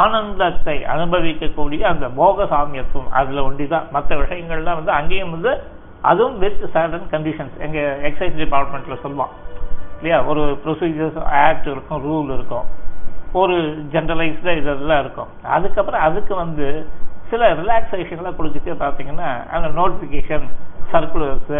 [0.00, 5.52] ஆனந்தத்தை அனுபவிக்கக்கூடிய அந்த போக சாமியத்துவம் உண்டி தான் மற்ற விஷயங்கள்லாம் வந்து அங்கேயும் வந்து
[6.10, 9.32] அதுவும் வித் சர்டன் கண்டிஷன்ஸ் எங்கள் எக்ஸைஸ் டிபார்ட்மெண்ட்டில் சொல்லுவான்.
[10.02, 10.18] இல்லையா?
[10.30, 12.66] ஒரு ப்ரொசீஜர்ஸ் ஆக்ட் இருக்கும் ரூல் இருக்கும்.
[13.40, 13.54] ஒரு
[13.92, 15.30] ஜென்ரலைஸ்டாக இதெல்லாம் இருக்கும்.
[15.56, 16.66] அதுக்கப்புறம் அதுக்கு வந்து
[17.30, 20.46] சில ரிலாக்ஸேஷன்லாம் கொடுத்துட்டு பார்த்தீங்கன்னா அந்த நோட்டிஃபிகேஷன்
[20.92, 21.52] சர்க்குலர்ஸ்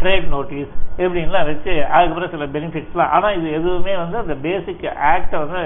[0.00, 5.62] ட்ரேட் நோட்டீஸ் இப்படின்லாம் வச்சு அதுக்கப்புறம் சில பெனிஃபிட்ஸ்லாம் ஆனால் இது எதுவுமே வந்து அந்த பேசிக் ஆக்டை வந்து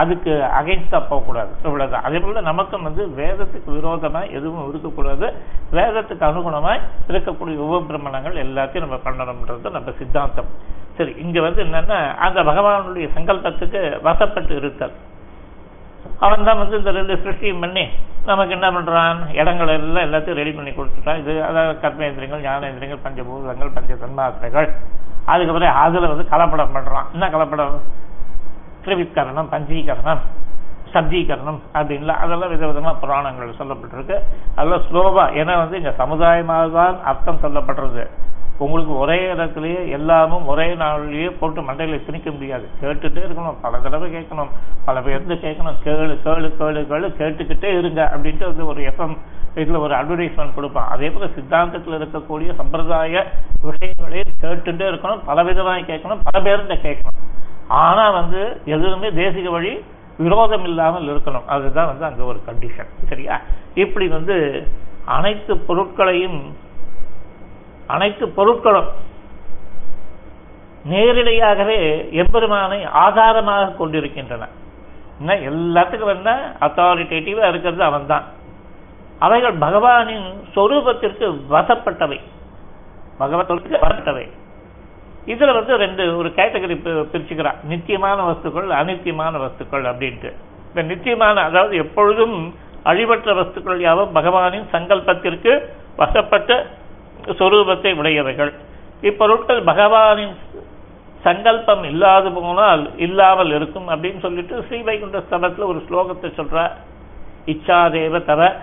[0.00, 1.52] அதுக்கு அகைன்ஸ்டாக போகக்கூடாது.
[1.66, 5.26] இவ்வளோதான் அதே போல் நமக்கும் வந்து வேதத்துக்கு விரோதமாக எதுவும் இருக்கக்கூடாது.
[5.76, 10.50] வேதத்துக்கு அனுகுணமாய் இருக்கக்கூடிய உபபிரமணங்கள் எல்லாத்தையும் நம்ம பண்ணணும்ன்றது நம்ம சித்தாந்தம்.
[10.98, 14.94] சரி இங்க வந்து என்னன்னா அந்த பகவானுடைய சங்கல்பத்துக்கு வசப்பட்டு இருத்தல்.
[16.24, 17.84] அவன் தான் வந்து இந்த ரெண்டு சிருஷ்டியும் பண்ணி
[18.28, 19.18] நமக்கு என்ன பண்றான்?
[19.40, 21.18] இடங்கள் எல்லாம் எல்லாத்தையும் ரெடி பண்ணி கொடுத்துட்டான்.
[21.22, 24.68] இது அதாவது கர்மேந்திரங்கள் ஞானேந்திரங்கள் பஞ்சபூதங்கள் பஞ்ச தன்மாத்திரைகள்
[25.32, 27.06] அதுக்கப்புறம் அதுல வந்து கலப்படம் பண்றான்.
[27.14, 27.76] என்ன கலப்படம்?
[28.84, 30.22] திரிவித்கரணம் பஞ்சீகரணம்
[30.94, 34.16] சப்ஜீகரணம் அப்படின்லாம் அதெல்லாம் விதவிதமாக புராணங்கள் சொல்லப்பட்டிருக்கு.
[34.56, 38.04] அதெல்லாம் ஸ்லோவா ஏன்னா வந்து இங்க சமுதாயமாக தான் அர்த்தம் சொல்லப்படுறது.
[38.58, 42.68] உங்களுக்கு ஒரே இடத்துலயே எல்லாமும் ஒரே நாளிலேயே போட்டு மண்டையில திணிக்க முடியாது.
[42.80, 43.54] கேட்டுட்டே இருக்கணும்.
[43.62, 44.48] பல தடவை கேட்கணும்.
[44.84, 45.74] பல பேர்ந்து கேட்கணும்.
[45.84, 49.18] கேளு கேளு கேளு கேளு கேட்டுக்கிட்டே இருங்க அப்படின்ட்டு வந்து ஒரு எஃப்எம்
[49.54, 50.88] இதுல ஒரு அட்வர்டைஸ்மெண்ட் கொடுப்பான்.
[50.88, 53.26] அதே போல சித்தாந்தத்தில் இருக்கக்கூடிய சம்பிரதாய
[53.62, 55.20] விஷயங்களே கேட்டுட்டே இருக்கணும்.
[55.26, 56.20] பல விதமாக கேட்கணும்.
[56.22, 57.24] பல பேர்ந்த கேட்கணும்.
[57.68, 59.84] ஆனா வந்து எதுவுமே தேசிக வழி
[60.18, 61.44] விரோதம் இல்லாமல் இருக்கணும்.
[61.44, 63.40] அதுதான் வந்து அங்க ஒரு கண்டிஷன் சரியா?
[63.74, 64.66] இப்படி வந்து
[65.04, 66.64] அனைத்து பொருட்களையும்
[67.86, 68.86] அனைத்து பொருட்களும்.
[70.84, 74.48] நேரடியாகவே எம்பெருமானை ஆதாரமாக கொண்டிருக்கின்றன.
[75.18, 76.56] என்ன எல்லாத்துக்கும் என்ன?
[76.60, 78.24] அத்தாரிட்டேட்டிவாக இருக்கிறது அவன்தான்.
[79.18, 82.20] அவைகள் பகவானின் சொரூபத்திற்கு வசப்பட்டவை.
[83.18, 84.30] பகவத்திற்கு வசப்பட்டவை.
[85.26, 87.54] இதுல வந்து ரெண்டு ஒரு கேட்டகரி பிரிச்சுக்கிறான்.
[87.62, 90.32] நித்தியமான வஸ்துக்கள் அனித்தியமான வஸ்துக்கள் அப்படின்ட்டு.
[90.68, 96.66] இந்த நித்தியமான அதாவது எப்பொழுதும் அழிவற்ற வஸ்துக்கள் யாவும் பகவானின் சங்கல்பத்திற்கு வசப்பட்ட
[97.32, 98.52] சொரூபத்தை உடையவைகள்.
[99.00, 100.34] இப்பொருட்கள் பகவானின்
[101.22, 106.70] சங்கல்பம் இல்லாது போனால் இல்லாமல் இருக்கும் அப்படின்னு சொல்லிட்டு ஸ்ரீவைகுண்ட ஸ்தலத்தில் ஒரு ஸ்லோகத்தை சொல்ற.
[107.46, 108.56] இச்சாதேவ தவ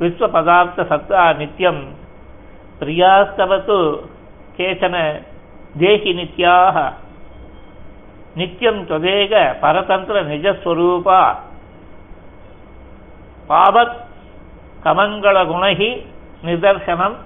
[0.00, 1.82] விஸ்வ பதார்த்த சத்தா நித்தியம்
[2.80, 3.98] பிரியாஸ்தவத்து
[4.56, 5.22] கேச்சன
[5.78, 6.92] தேகி நித்யாக.
[8.34, 11.34] நித்தியம் தொதேக பரதந்திர நிஜஸ்வரூபா.
[13.48, 13.96] பாவத்
[14.84, 16.06] கமங்கள குணகி
[16.44, 17.16] நிதர்சனம்.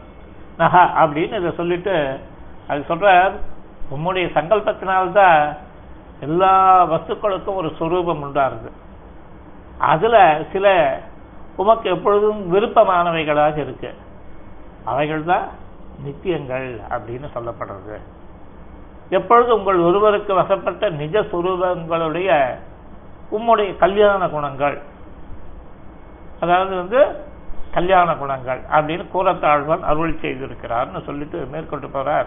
[0.56, 2.20] நக அப்படின்னு இதை சொல்லிட்டு
[2.68, 3.32] அது சொல்ற
[3.94, 5.56] உம்முடைய சங்கல்பத்தினால்தான்
[6.20, 8.70] எல்லா வஸ்துக்களுக்கும் ஒரு சுரூபம் உண்டாருது
[9.78, 10.98] அதுல சில
[11.56, 13.94] உமக்கு எப்பொழுதும் விருப்பமானவைகளாக இருக்கு.
[14.84, 15.48] அவைகள் தான்
[16.04, 18.00] நித்தியங்கள் அப்படின்னு சொல்லப்படுறது.
[19.10, 22.58] எப்பொழுது உங்கள் ஒருவருக்கு வசப்பட்ட நிஜ சுரூபங்களுடைய
[23.32, 24.82] உம்முடைய கல்யாண குணங்கள்.
[26.40, 27.30] அதாவது வந்து
[27.72, 32.26] கல்யாண குணங்கள் அப்படின்னு கூறத்தாழ்வான் அருள் செய்திருக்கிறார்னு சொல்லிட்டு மேற்கொண்டு போறார்.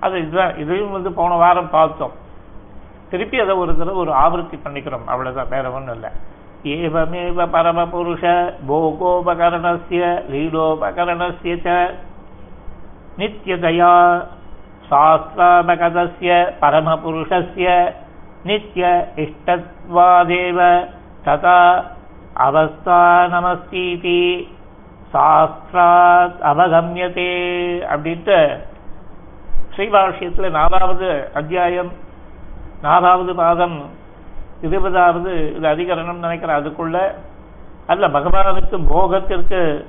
[0.00, 0.58] அது இதுதான்.
[0.58, 2.12] இதையும் வந்து போன வாரம் பார்த்தோம்.
[3.10, 5.06] திருப்பி அதை ஒரு தடவை ஒரு ஆவருத்தி பண்ணிக்கிறோம்.
[5.06, 5.48] அவ்வளவுதான்.
[5.48, 6.10] வேற ஒன்றும் இல்லை.
[6.64, 11.94] ஏவமேவ பரமபுருஷ போகோபகரணசிய லீலோபகரணஸ்ய ச.
[13.18, 14.24] நித்யதயா
[14.90, 17.92] சாஸ்திராபகதசிய பரமபுருஷஸ்ய
[18.44, 20.88] நித்ய இஷ்டத்வாதேவ
[21.24, 21.84] ததா
[22.38, 24.48] அவஸ்தானமஸ்தீதி.
[25.12, 27.30] சாஸ்திராத் அவகமியதே
[27.94, 28.58] அப்படின்ட்டு
[29.76, 31.92] ஸ்ரீபாஷ்யத்தில் நாலாவது அத்தியாயம்
[32.82, 33.90] நாலாவது பாதம்
[34.62, 37.14] இருபதாவது இது அதிகரணம் நினைக்கிறேன் அதுக்குள்ள.
[37.86, 39.86] அல்ல பகவானுக்கு போகத்திற்கு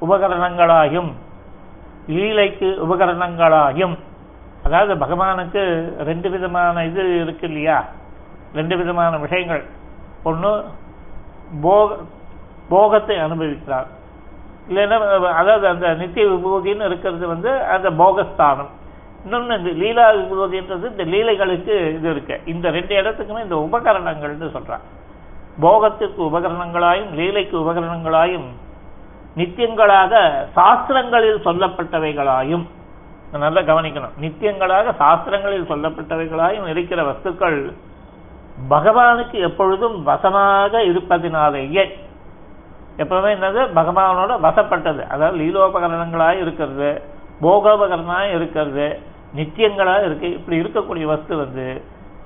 [0.00, 1.12] உபகரணங்களாயும்
[2.06, 3.98] லீலைக்கு உபகரணங்களாயும்
[4.64, 7.84] அதாவது பகவானுக்கு ரெண்டு விதமான இது இருக்கு இல்லையா?
[8.54, 9.64] ரெண்டு விதமான விஷயங்கள்.
[10.22, 10.64] ஒன்று
[11.62, 11.96] போக
[12.68, 14.02] போகத்தை அனுபவிக்கிறார்.
[14.68, 14.96] இல்லைன்னா
[15.40, 18.70] அதாவது அந்த நித்திய விபூதின்னு இருக்கிறது வந்து அந்த போகஸ்தானம்.
[19.24, 22.36] இன்னொன்று இந்த லீலா விபூதின்றது இந்த லீலைகளுக்கு இது இருக்கு.
[22.52, 24.86] இந்த ரெண்டு இடத்துக்குமே இந்த உபகரணங்கள்னு சொல்கிறாங்க
[25.64, 28.48] போகத்திற்கு உபகரணங்களாயும் லீலைக்கு உபகரணங்களாயும்
[29.40, 30.14] நித்தியங்களாக
[30.56, 32.64] சாஸ்திரங்களில் சொல்லப்பட்டவைகளாயும்
[33.44, 34.16] நல்லா கவனிக்கணும்.
[34.24, 37.58] நித்தியங்களாக சாஸ்திரங்களில் சொல்லப்பட்டவைகளாயும் இருக்கிற வஸ்துக்கள்
[38.72, 41.84] பகவானுக்கு எப்பொழுதும் வசமாக இருப்பதினாலேயே
[43.02, 43.60] எப்பவுமே என்னது?
[43.78, 45.02] பகவானோட வசப்பட்டது.
[45.08, 46.90] அதாவது லீலோபகரணங்களாக இருக்கிறது
[47.42, 48.86] போகோபகரணமாக இருக்கிறது
[49.38, 50.28] நித்தியங்களாக இருக்கு.
[50.38, 51.66] இப்படி இருக்கக்கூடிய வஸ்து வந்து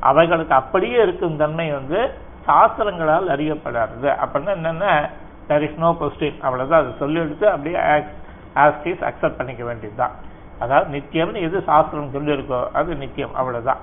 [0.00, 2.00] அவைகளுக்கு அப்படியே இருக்கும் தன்மை வந்து
[2.48, 4.87] சாஸ்திரங்களால் அறியப்படாது அப்படின்னா என்னென்ன?
[5.48, 7.78] தெர் இஸ் நோ கொஸ்டின் அவ்வளோதான் அதை சொல்லி எடுத்து அப்படியே
[8.64, 10.14] ஆஸ்டிஸ் அக்செப்ட் பண்ணிக்க வேண்டியதுதான்.
[10.59, 13.35] அதாவது நித்தியம்னு எது சாஸ்திரம் சொல்லியிருக்கோ அது நித்தியம்.
[13.40, 13.81] அவ்வளோதான்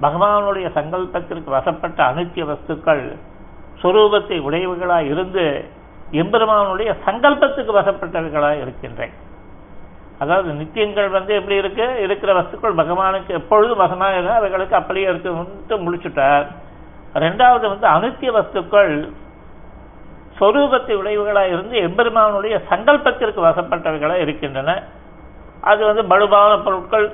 [0.00, 3.04] பகவானுடைய சங்கல்பத்திற்கு வசப்பட்ட அனித்திய வஸ்துக்கள்
[3.82, 5.44] சொரூபத்தை உடையவர்களாக இருந்து
[6.12, 9.14] எம்பெருமானுடைய சங்கல்பத்துக்கு வசப்பட்டவர்களாக இருக்கின்றேன்.
[10.18, 12.02] அதாவது நித்தியங்கள் வந்து எப்படி இருக்கு?
[12.02, 15.30] இருக்கிற வஸ்துக்கள் பகவானுக்கு எப்பொழுதும் வசமாக இருந்தால் அவைகளுக்கு அப்படியே இருக்கு
[15.86, 16.46] முடிச்சுட்டார்
[17.14, 19.08] ரெண்டாவது வந்து அனுத்திய வஸ்துக்கள்
[20.40, 24.82] சொரூபத்தை விளைவுகளாக இருந்து எம்பெருமானுடைய சங்கல்பத்திற்கு வசப்பட்டவைகளாக இருக்கின்றன.
[25.60, 27.06] அது வந்து பலுபான பொருட்கள்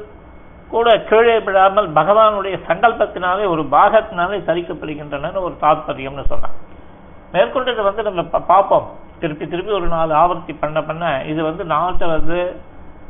[0.71, 6.62] கூட கீழே விடாமல் பகவானுடைய சங்கல்பத்தினாலே ஒரு பாகத்தினாலே தரிக்கப்படுகின்றன ஒரு தாத்பரியம்னு சொன்னான்
[7.33, 8.87] மேற்கொண்டு இதை வந்து நம்ம பார்ப்போம்.
[9.21, 12.39] திருப்பி திருப்பி ஒரு நாலு ஆவர்த்தி பண்ண பண்ண இது வந்து நாட்டை வந்து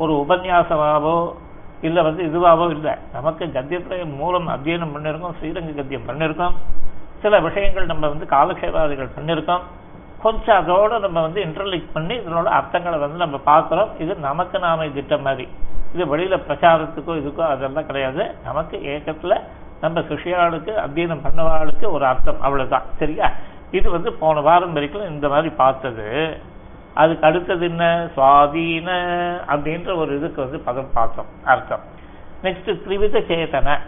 [0.03, 1.17] ஒரு உபன்யாசமாகவோ
[1.81, 2.93] இல்லை வந்து இதுவாகவோ இல்லை.
[3.13, 6.57] நமக்கு கத்தியத்துல மூலம் அத்தியனம் பண்ணியிருக்கோம் ஸ்ரீரங்க கத்தியம் பண்ணியிருக்கோம்
[7.23, 9.65] சில விஷயங்கள் நம்ம வந்து காலக்ஷேபாதிகள் பண்ணியிருக்கோம்
[10.23, 13.89] கொஞ்சம் அதோட நம்ம வந்து இன்டர்லிக் பண்ணி இதனோட அர்த்தங்களை வந்து நம்ம பார்க்குறோம்.
[13.99, 15.47] இது நமக்கு நாம திட்டம் மாதிரி.
[15.95, 18.25] இது வெளியில் பிரச்சாரத்துக்கோ இதுக்கோ அதெல்லாம் கிடையாது.
[18.45, 19.37] நமக்கு ஏக்கத்தில்
[19.81, 22.43] நம்ம சிஷியாளுக்கு அத்தியனம் பண்ணவாளுக்கு ஒரு அர்த்தம்.
[22.43, 23.29] அவ்வளோதான் சரியா?
[23.73, 26.37] இது வந்து போன வாரம் வரைக்கும் இந்த மாதிரி பார்த்தது.
[26.95, 28.09] அதுக்கு அடுத்தது என்ன?
[28.17, 28.89] சுவாதீன
[29.49, 31.27] அப்படின்ற ஒரு இதுக்கு வந்து பதம் பார்த்தோம்.
[31.45, 31.81] அர்த்தம்.
[32.43, 33.79] நெக்ஸ்ட் திரிவித சேதன.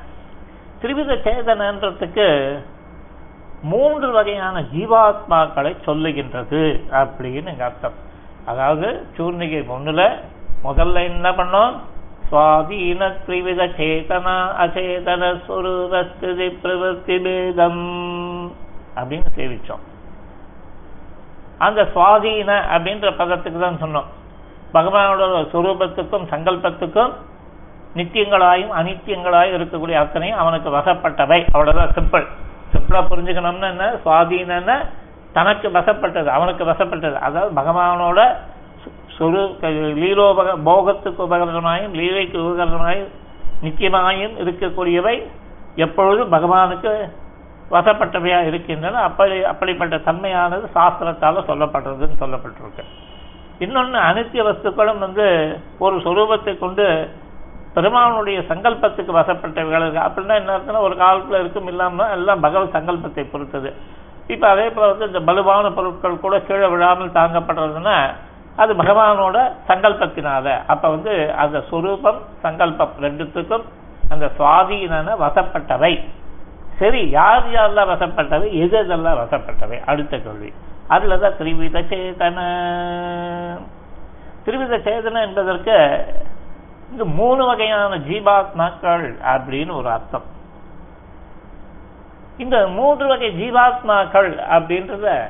[0.83, 2.59] திரிவித சேதனன்றதுக்கு
[3.63, 7.93] மூன்று வகையான ஜீவாத்மாக்களை சொல்லுகின்றது அப்படின்னு எங்க அர்த்தம்.
[8.45, 10.21] அதாவது சூர்ணிகை ஒண்ணுல
[10.65, 11.73] முதல்ல என்ன பண்ணோம்?
[12.33, 17.83] சுவாதீன திரிவித சேதனா அச்சேதன சுரூபஸ்திதி பிரவர்த்தி பேதம்.
[18.97, 19.83] அப்படின்னு சேவிச்சோம்.
[21.67, 24.09] அந்த சுவாதீன அப்படின்ற பதத்துக்கு தான் சொன்னோம்.
[24.77, 27.13] பகவானோட சுரூபத்துக்கும் சங்கல்பத்துக்கும்
[27.99, 31.39] நித்தியங்களாயும் அனித்தியங்களாயும் இருக்கக்கூடிய அத்தனையும் அவனுக்கு வசப்பட்டவை.
[31.53, 32.27] அவ்வளவுதான் சிம்பிள்
[32.73, 33.87] சிம்பிளாக புரிஞ்சுக்கணும்னா என்ன?
[34.05, 34.79] சுவாதீன
[35.37, 37.17] தனக்கு வசப்பட்டது அவனுக்கு வசப்பட்டது.
[37.27, 38.21] அதாவது பகவானோட
[39.17, 39.43] சுரு
[40.03, 43.11] லீலோபக போகத்துக்கு உபகரணமாயும் லீலைக்கு உபகரணமாயும்
[43.63, 45.17] நிச்சயமாயும் இருக்கக்கூடியவை
[45.85, 46.93] எப்பொழுதும் பகவானுக்கு
[47.71, 52.85] வசப்பட்டவையா இருக்கின்றன அப்படி அப்படிப்பட்ட தன்மையானது சாஸ்திரத்தால சொல்லப்படுறதுன்னு சொல்லப்பட்டிருக்கு.
[53.61, 55.27] இன்னொன்னு அனித்திய வஸ்துக்களும் வந்து
[55.79, 57.11] ஒரு சுரூபத்தை கொண்டு
[57.75, 60.07] பெருமானுடைய சங்கல்பத்துக்கு வசப்பட்டவைகள் இருக்கு.
[60.07, 63.73] அப்படின்னா என்ன அர்த்தம்னா ஒரு காலத்துல இருக்கும் இல்லாமல் எல்லாம் பகவத் சங்கல்பத்தை பொறுத்தது.
[64.27, 67.97] இப்போ அதே போல் வந்து இந்த வலுவான பொருட்கள் கூட கீழே விழாமல் தாங்கப்படுறதுன்னா
[68.57, 70.65] அது பகவானோட சங்கல்பத்தினால.
[70.67, 73.65] அப்போ வந்து அந்த சுரூபம் சங்கல்பம் ரெண்டுத்துக்கும்
[74.09, 76.01] அந்த சுவாதீனன வசப்பட்டவை.
[76.79, 79.85] சரி யார் யாரெல்லாம் வசப்பட்டவை எது எதெல்லாம் வசப்பட்டவை?
[79.87, 80.53] அடுத்த கேள்வி.
[80.91, 82.39] அதுலதான் திரிவித சேதன.
[84.45, 86.05] திரிவித சேதன என்பதற்கு
[86.91, 90.23] இங்கு மூணு வகையான ஜீவாத்மாக்கள் அப்படின்னு ஒரு அர்த்தம்.
[92.37, 95.29] இந்த மூன்று வகை ஜீவாத்மாக்கள் அப்படின்றத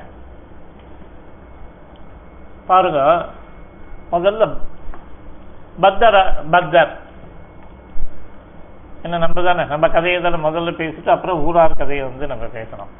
[2.66, 3.26] பாருங்க.
[4.12, 4.56] முதல்ல
[5.80, 7.02] பத்தர பத்தர்.
[9.04, 12.92] என்ன நம்ம தானே நம்ம கதையை தானே முதல்ல பேசிட்டு அப்புறம் ஊரார் கதையை வந்து நம்ம பேசணும்.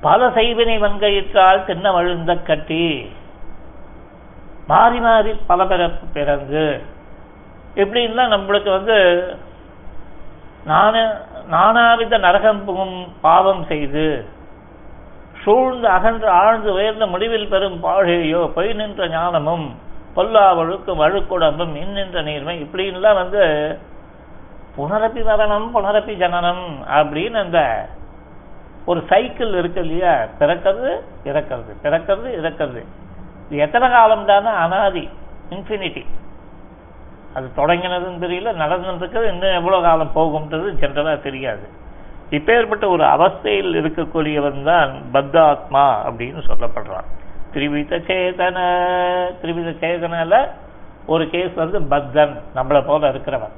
[0.00, 3.12] பல செய்வினை வன்கையிற்றால் தென்ன வழுந்த கட்டி.
[4.66, 6.82] மாறி மாறி பல பிறப்பு பிறந்து.
[7.74, 8.98] எப்படின்னா நம்மளுக்கு வந்து
[10.64, 10.94] நான
[11.50, 14.28] நானாவித நரகம் புகும் பாவம் செய்து
[15.44, 19.66] சூழ்ந்து அகன்று ஆழ்ந்து உயர்ந்த முடிவில் பெறும் பாழேயோ பொய் நின்ற ஞானமும்
[20.16, 22.62] பொல்லாவழுக்கும் வழுக்குடம்பும் இன்னின்ற நீர்மை.
[22.62, 23.78] இப்படின்லாம் வந்து
[24.76, 27.88] புனரப்பி மரணம் புனரப்பி ஜனனம் அப்படின்னு அந்த
[28.86, 30.24] ஒரு சைக்கிள் இருக்கு இல்லையா?
[30.38, 31.72] பிறக்கிறது இறக்கிறது.
[31.82, 32.84] பிறக்கிறது இறக்கிறது.
[33.50, 35.08] இது எத்தனை காலம் தானே அனாதி
[35.50, 36.06] இன்ஃபினிட்டி.
[37.34, 41.68] அது தொடங்கினதுன்னு தெரியல நடந்துருக்கிறது இன்னும் எவ்வளவு காலம் போகும்ன்றது ஜென்ரலாக தெரியாது.
[42.30, 47.08] இப்பேற்பட்ட ஒரு அவஸ்தையில் இருக்கக்கூடியவன் தான் பத்தாத்மா அப்படின்னு சொல்லப்படுறான்.
[47.54, 48.58] திரிவித சேதன
[49.40, 50.34] திரிவித சேதனால
[51.12, 53.54] ஒரு கேஸ் வந்து பத்தன் நம்மளை போல இருக்கிறவன்.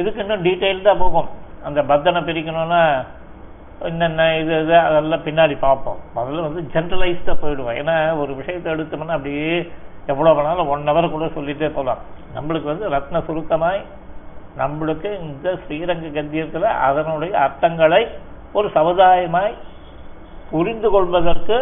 [0.00, 1.28] இதுக்கு இன்னும் டீட்டெயில் தான் போகும்.
[1.66, 2.82] அந்த பத்தனை பிரிக்கணும்னா
[3.88, 5.98] என்னென்ன இது இது அதெல்லாம் பின்னாடி பார்ப்போம்.
[6.16, 7.76] முதல்ல வந்து ஜென்ரலைஸ்டாக போயிடுவோம்.
[7.80, 9.50] ஏன்னா ஒரு விஷயத்தை எடுத்தோம்னா அப்படியே
[10.12, 12.02] எவ்வளோ வேணாலும் ஒன் ஹவர் கூட சொல்லிகிட்டே போகலாம்.
[12.36, 13.80] நம்மளுக்கு வந்து ரத்ன சுருக்கமாய்
[14.60, 18.02] நம்மளுக்கு இந்த ஸ்ரீரங்க கத்தியத்தில் அதனுடைய அர்த்தங்களை
[18.58, 19.54] ஒரு சமுதாயமாய்
[20.50, 21.56] புரிந்து கொள்வதற்கு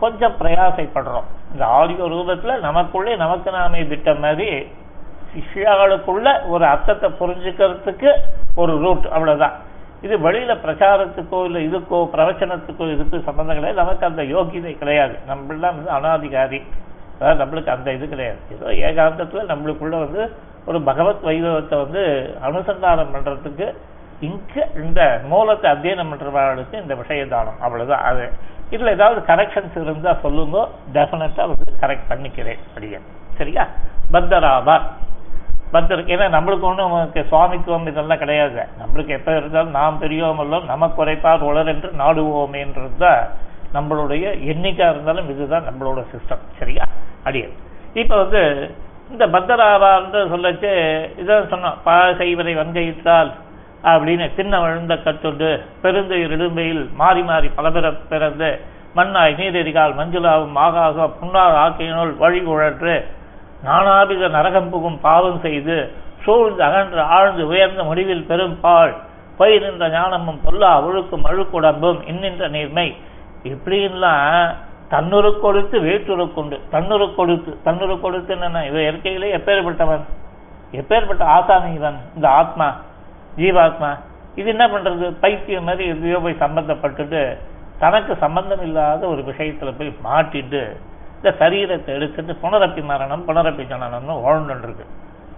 [0.00, 1.26] கொஞ்சம் பிரயாசைப்படுறோம்.
[1.52, 4.66] இந்த ஆடியோ ரூபத்தில் நமக்குள்ளே நமக்கு நாமே விட்ட மாதிரி
[5.34, 8.10] சிஷ்யாக்களுக்குள்ள ஒரு அர்த்தத்தை புரிஞ்சுக்கிறதுக்கு
[8.54, 9.54] ஒரு ரூட் அவ்வளோதான்
[10.02, 13.82] இது வெளியில் பிரச்சாரத்துக்கோ இல்லை இதுக்கோ பிரவச்சனத்துக்கோ இதுக்கு சம்மந்தம் கிடையாது.
[13.82, 15.14] நமக்கு அந்த யோகிதை கிடையாது.
[15.28, 16.60] நம்மளாம் வந்து அனாதிகாரி.
[17.18, 18.38] அதாவது நம்மளுக்கு அந்த இது கிடையாது.
[18.50, 20.32] ஏதோ ஏகாந்தத்தில் நம்மளுக்குள்ள வந்து
[20.66, 22.02] ஒரு பகவத் வைபவத்தை வந்து
[22.42, 23.66] அனுசந்தானம் பண்ணுறதுக்கு
[24.20, 27.58] இங்க இந்த மூலத்தை அத்தியனம் பண்றவர்களுக்கு இந்த விஷயதானம்.
[27.60, 28.02] அவ்வளவுதான்.
[28.02, 28.32] அது
[28.70, 30.68] இதுல ஏதாவது கரெக்ஷன்ஸ் இருந்தா சொல்லுங்க.
[30.92, 32.98] டெஃபினட்டா வந்து கரெக்ட் பண்ணிக்கிறேன் அப்படியே.
[33.34, 33.68] சரியா?
[34.12, 34.82] பத்தராவார்.
[35.72, 38.66] பத்தர் ஏன்னா நம்மளுக்கு ஒன்றும் சுவாமித்துவம் இதெல்லாம் கிடையாது.
[38.80, 43.28] நம்மளுக்கு எப்போ இருந்தாலும் நாம் பெரியோமல்லோ நமக்கு குறைப்பார் உளரென்று என்று நாடுவோமேன்றது தான்
[43.74, 46.82] நம்மளுடைய எண்ணிக்கா இருந்தாலும் இதுதான் நம்மளோட சிஸ்டம் சரியா?
[47.24, 47.52] அடியல்
[47.94, 48.74] இப்போ வந்து
[49.10, 50.70] இந்த பத்தராவார்ன்ற சொல்லச்சு
[51.22, 51.74] இதான் சொன்னோம்.
[51.84, 53.32] பா செய்வதை வங்கையிட்டால்
[53.84, 58.60] அப்படின்னு சின்ன விழுந்த கட்டுண்டு பெருந்தையில் இடும்பையில் மாறி மாறி பல பிற பிறந்து
[58.96, 63.04] மண்ணாய் நீரெறிகால் மஞ்சுளாவும் ஆகாக புண்ணார் ஆக்கையினுள் வழி உழற்று
[63.64, 65.92] நானாவித நரகம் புகும் பாவம் செய்து
[66.24, 68.94] சூழ்ந்து அகன்று ஆழ்ந்து உயர்ந்த முடிவில் பெரும் பால்
[69.38, 72.96] பயிரின்ற நின்ற ஞானமும் பொல்லா ஒழுக்கும் அழுக்குடம்பும் இன்னின்ற நீர்மை.
[73.44, 74.54] இப்படின்லாம்
[74.90, 80.04] தன்னுரு கொடுத்து வேற்றுரு கொண்டு தன்னுரு கொடுத்து தன்னுரு கொடுத்து என்ன இவன் இயற்கையிலே எப்பேற்பட்டவன்?
[80.72, 81.96] எப்பேற்பட்ட ஆசாமி இவன்?
[82.14, 82.74] இந்த ஆத்மா.
[83.36, 83.98] ஜீவாத்மா.
[84.34, 85.10] இது என்ன பண்றது?
[85.20, 87.36] பைத்தியம் மாதிரி எதையோ போய் சம்பந்தப்பட்டுட்டு
[87.78, 90.76] தனக்கு சம்பந்தம் இல்லாத ஒரு விஷயத்துல போய் மாட்டிட்டு
[91.16, 94.84] இந்த சரீரத்தை எடுத்துட்டு புனரப்பி மரணம் புனரப்பி ஜனனம்னு வாழ்ந்துட்டு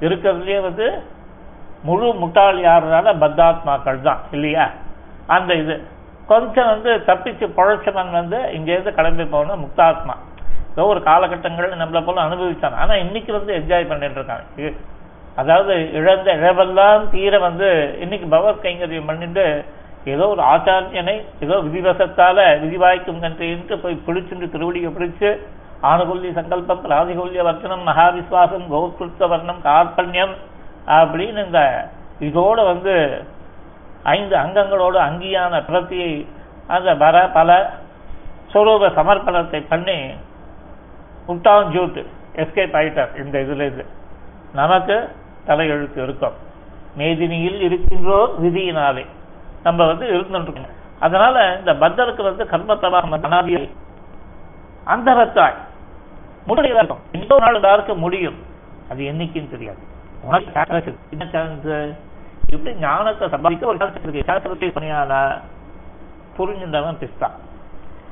[0.00, 1.02] இருக்கு வந்து
[1.82, 4.70] முழு முட்டாள் யாருனால பத்தாத்மாக்கள் தான் இல்லையா?
[5.26, 5.88] அந்த இது.
[6.26, 10.14] கொஞ்சம் வந்து தப்பிச்சு பொழைச்சவன் வந்து இங்கேருந்து கிளம்பி போகணும் முக்தாத்மா.
[10.72, 12.74] ஏதோ ஒரு காலகட்டங்கள் நம்மளை போல அனுபவிச்சான்.
[12.74, 14.42] ஆனால் இன்னைக்கு வந்து என்ஜாய் பண்ணிட்டு இருக்காங்க
[15.36, 17.68] அதாவது இழந்த இழவெல்லாம் தீர வந்து
[18.04, 19.46] இன்னைக்கு பகவத் கைங்கரியம் பண்ணிட்டு
[20.06, 25.30] ஏதோ ஒரு ஆச்சாரியனை ஏதோ விதிவசத்தால விதிவாய்க்கும் கன்றின்ட்டு போய் பிடிச்சுட்டு திருவடியை பிடிச்சு
[25.82, 30.34] ஆணுகொல்லி சங்கல்பம் ராதிகொல்லிய வர்த்தனம் மகாவிஸ்வாசம் கௌத்ருத்த வர்ணம் கார்பண்யம்
[30.96, 31.60] அப்படின்னு இந்த
[32.20, 32.94] இதோட வந்து
[34.10, 36.12] ஐந்து அங்கங்களோட அங்கியான பிரத்தியை
[36.68, 37.50] அந்த வர பல
[38.52, 39.98] சொரூப சமர்ப்பணத்தை பண்ணி
[41.28, 42.02] உட்டான் ஜூட்டு
[42.36, 43.84] எஸ்கேப் ஆயிட்டார் இந்த இதுலேருந்து
[44.54, 44.96] நமக்கு
[45.46, 46.32] தலையெழுத்து இருக்கும்.
[46.98, 49.06] மேதினியில் இருக்கின்றோர் விதியினாலே.
[49.62, 50.68] நம்ம வந்து இருந்துருக்கோம்
[51.00, 53.70] அதனால இந்த பத்தருக்கு வந்து கர்ம பிரபாகம்
[54.86, 55.54] அந்தரத்தாய்
[56.46, 58.34] முடியும் இன்னொரு நாள் யாருக்கு முடியும்.
[58.90, 59.78] அது என்னைக்குன்னு தெரியாது.
[60.22, 60.52] உனக்கு
[61.10, 61.96] என்ன சான்ஸ்
[62.48, 64.32] இப்படி ஞானத்தை சம்பாதிக்க ஒரு சான்ஸ் இருக்கு?
[64.32, 65.40] சாஸ்திரத்தை பணியாளா.
[66.38, 67.32] புரிஞ்சுட்டவன் பிஸ்தான்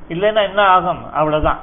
[0.08, 1.12] இல்லைன்னா என்ன ஆகும்?
[1.12, 1.58] அவ்வளவுதான்.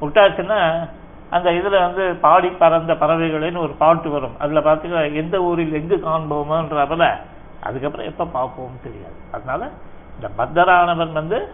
[0.00, 0.88] விட்டாச்சுன்னா
[1.30, 4.36] அந்த இதுல வந்து பாடி பறந்த பறவைகளின்னு ஒரு பாட்டு வரும்.
[4.38, 7.14] அதுல பார்த்தீங்கன்னா எந்த ஊரில் எங்கு காண்போமோன்றதுல
[7.60, 9.14] அதுக்கப்புறம் எப்போ பார்ப்போம்னு தெரியாது.
[9.32, 9.70] அதனால
[10.14, 11.48] இந்த பத்தரானவன் வந்து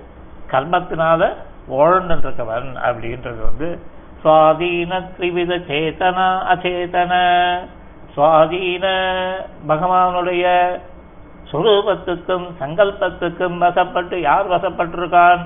[0.51, 1.37] கர்மத்தினால
[1.69, 3.79] ஓழன்றிருக்கவன் அப்படின்றது வந்து
[4.25, 6.19] சுவாதீன திரிவித சேதன
[6.53, 7.13] அச்சேதன
[8.17, 8.87] சுவாதீன
[9.69, 10.81] பகவானுடைய
[11.53, 15.43] சுரூபத்துக்கும் சங்கல்பத்துக்கும் வசப்பட்டு யார் வசப்பட்டிருக்கான்?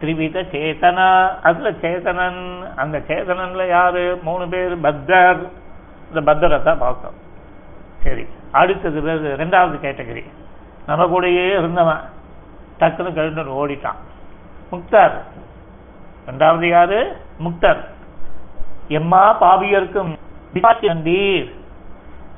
[0.00, 1.08] திரிவித சேதனா
[1.42, 2.40] அதுல சேதனன்
[2.76, 4.18] அந்த சேதனன்ல யாரு?
[4.22, 5.40] மூணு பேர் பத்தர்.
[6.08, 7.14] இந்த பத்தரை தான் பார்த்தோம்.
[8.02, 9.00] சரி அடுத்தது
[9.36, 10.24] ரெண்டாவது கேட்டகரி.
[10.86, 12.00] நம்ம கூடயே இருந்தவன்
[12.80, 14.00] டக்குன்னு கழுந்து ஓடிட்டான்.
[14.72, 15.12] முக்தர்.
[16.26, 17.16] ரெண்டாவது யாரு?
[17.44, 17.80] முக்தர்.
[18.88, 20.12] எம்மா பாவியர்க்கும்
[20.54, 21.52] நந்தீர்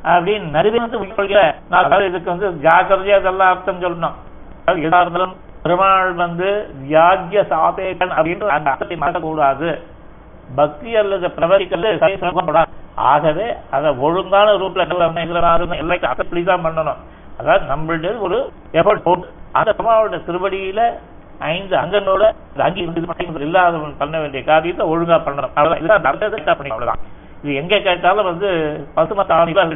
[0.04, 4.16] அப்படின்னு நடுவினத்து உட்கொள்கிற நான் இதுக்கு வந்து ஜாக்கிரதையா அதெல்லாம் அர்த்தம் சொல்லணும்.
[4.66, 5.36] எதா இருந்தாலும்
[5.66, 6.48] பெருமாள் வந்து
[6.82, 9.68] வியாஜ்ய சாபேகன் அப்படின்ற அந்த அர்த்தத்தை மாற்றக்கூடாது
[10.58, 12.64] பக்தி அல்லது பிரவரிக்கிறது
[13.12, 17.00] ஆகவே அதை ஒழுங்கான ரூப்ல எல்லாத்தையும் அசப்பிடி தான் பண்ணணும்.
[17.40, 18.38] அதாவது நம்மளுடைய ஒரு
[18.80, 19.26] எஃபர்ட் போட்டு
[19.58, 20.82] அந்த பெருமாளுடைய திருவடியில
[21.52, 22.24] ஐந்து அங்கங்களோட
[22.66, 22.86] அங்கி
[23.48, 25.52] இல்லாதவன் பண்ண வேண்டிய காரியத்தை ஒழுங்கா பண்ணணும்.
[25.56, 25.82] அவ்வளவுதான்.
[25.82, 27.02] இதுதான் அர்த்தத்தை பண்ணி அவ்வளவுதான்.
[27.42, 28.48] இது எங்க கேட்டாலும் வந்து
[28.96, 29.74] பசுமத்தாணிகள்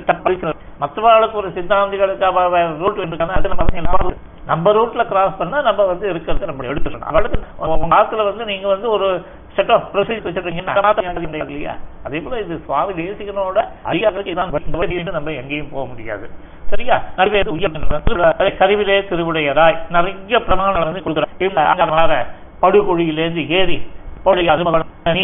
[0.83, 4.13] மற்றவர்களுக்கு ஒரு சித்தாந்திகளுக்கு ரூட் இருக்காங்க அது நம்ம
[4.51, 7.09] நம்ம ரூட்ல கிராஸ் பண்ணா நம்ம வந்து இருக்கிறத நம்ம எடுத்துக்கணும்.
[7.11, 9.09] அவளுக்கு உங்க வந்து நீங்க வந்து ஒரு
[9.55, 11.75] செட் ஆஃப் ப்ரொசீஜர் வச்சிருக்கீங்கன்னா இல்லையா?
[12.05, 16.31] அதே போல இது சுவாமி தேசிகனோட அதிகாரத்துக்கு இதான் நம்ம எங்கேயும் போக முடியாது.
[16.71, 16.97] சரியா?
[17.17, 22.25] நிறைய உயர் கருவிலே திருவுடையராய் நிறைய பிரமாணம் வந்து கொடுக்குறாங்க.
[22.63, 23.79] படுகொழியிலேருந்து ஏறி
[24.25, 25.23] பொழி அதுமகன் நீ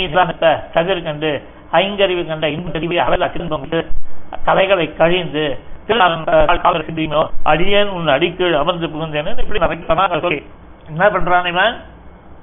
[0.74, 1.30] கதிர் கண்டு
[1.72, 3.84] ஐங்கறிவு கண்ட இன்பறிவை அளவில் திரும்ப
[4.44, 5.44] கலைகளை கழிந்து
[7.42, 10.42] அடியேன் உன் அடிக்கீழ் அமர்ந்து புகுந்தேன் இப்படி நிறைய சொல்லி
[10.88, 11.76] என்ன பண்றான் இவன்?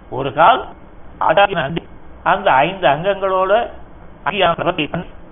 [0.10, 0.68] ஒரு கால்
[1.20, 1.82] ஆடாக்கின
[2.24, 3.54] அந்த ஐந்து அங்கங்களோட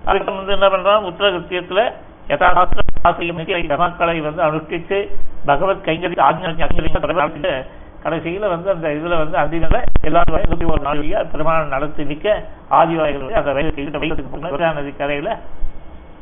[0.04, 1.04] அதுக்கு வந்து என்ன பண்றான்?
[1.04, 1.80] உத்தரகத்தியத்துல
[2.28, 4.98] யதாசாஸ்திரங்களை வந்து அனுஷ்டிச்சு
[5.44, 7.64] பகவத் கைங்கரி ஆஜ்ஞை
[8.04, 12.28] கடைசியில வந்து அந்த இதுல வந்து அதில எல்லாரும் இருபத்தி ஒரு நாள் பெருமாள் நடத்தி நிக்க
[12.70, 15.30] ஆதிவாய்கள் அந்த வயசுக்கு நதி கரையில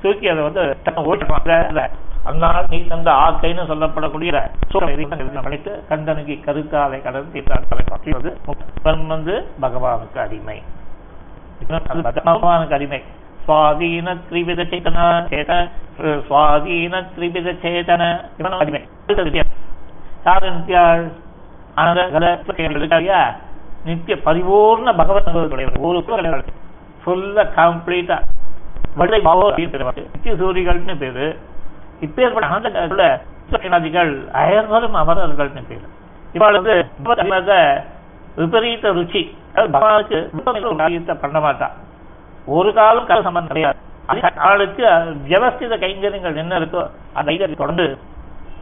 [0.02, 1.88] தூக்கி அதை வந்து ஓட்டுவாங்க
[2.24, 4.32] அந்நாள் நீ தந்த ஆக்கைன்னு சொல்லப்படக்கூடிய
[4.72, 10.62] நினைத்து கந்தனுக்கு கருத்தாலை கடந்து தீர்த்தான் வந்து பகவானுக்கு அடிமை.
[12.24, 13.00] பகவானுக்கு அடிமை.
[13.46, 15.68] சுவாதீன திரிவித சேதன சேத
[16.28, 18.02] சுவாதீன திரிவித சேதன
[18.58, 18.82] அடிமை.
[20.24, 21.10] யாரு நித்யாள்
[23.84, 26.04] நித்திய பரிபூர்ண பகவத் ஒரு
[27.04, 28.16] ஃபுல்லா கம்ப்ளீட்டா
[28.98, 31.26] வடை பாவோ அப்படின்னு நித்திய சூரிகள்னு பேரு.
[32.06, 35.86] இப்பேற்பட்ட ஆனந்ததிகள் அயர்வரும் அமரர்கள்னு பேரு.
[36.36, 36.74] இவாள் வந்து
[38.40, 39.22] விபரீத ருச்சி.
[39.74, 40.18] பகவானுக்கு
[40.82, 41.74] காரியத்தை பண்ண மாட்டான்
[42.56, 43.78] ஒரு காலம் கல சம்பந்தம் கிடையாது.
[44.46, 44.84] அவளுக்கு
[45.26, 46.82] வியவஸ்தித கைங்கரியங்கள் என்ன இருக்கோ
[47.14, 47.86] அந்த கைங்கரியம் தொடர்ந்து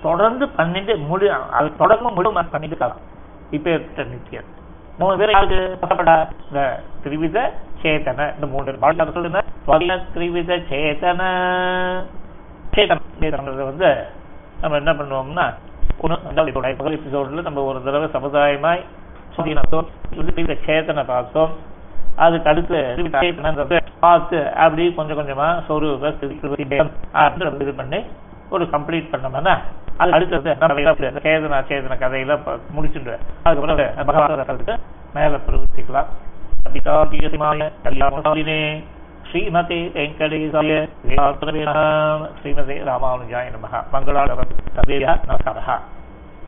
[0.03, 3.03] தொடர்ந்து பண்ணிட்டு முடி அது தொடங்கும் முழு பண்ணிட்டு இருக்கலாம்.
[3.57, 4.49] இப்பேற்பட்ட நித்தியம்
[5.01, 6.15] மூணு பேர் யாருக்கு பசப்படா
[6.49, 6.61] இந்த
[7.03, 7.39] திரிவித
[7.83, 9.41] சேத்தன இந்த மூணு பேர் சொல்லுங்க.
[10.15, 11.23] திரிவித சேதன.
[12.75, 13.91] சேதனங்கிறது வந்து
[14.63, 15.47] நம்ம என்ன பண்ணுவோம்னா
[16.05, 18.83] ஒன்று எபிசோட்ல நம்ம ஒரு தடவை சமுதாயமாய்
[20.13, 21.53] திரிவித சேதனை பார்த்தோம்.
[22.25, 22.79] அதுக்கு அடுத்து
[24.07, 25.89] பார்த்து அப்படி கொஞ்சம் கொஞ்சமா சொரு
[27.63, 28.01] இது பண்ணி
[28.55, 29.55] ஒரு கம்ப்ளீட் பண்ணோம்னா
[29.99, 30.51] அது அடுத்தது
[31.25, 32.33] சேதன சேதன கதையில
[32.77, 34.81] முடிச்சுட்டு அதுக்கப்புறம் பகவான்
[35.15, 36.09] மேல பிரவர்த்திக்கலாம்.
[37.85, 38.57] கல்யாணே
[39.29, 40.75] ஸ்ரீமதே வெங்கடேசாய
[42.39, 45.77] ஸ்ரீமதே ராமானுஜாய நம மங்களாள நமஸ்காரா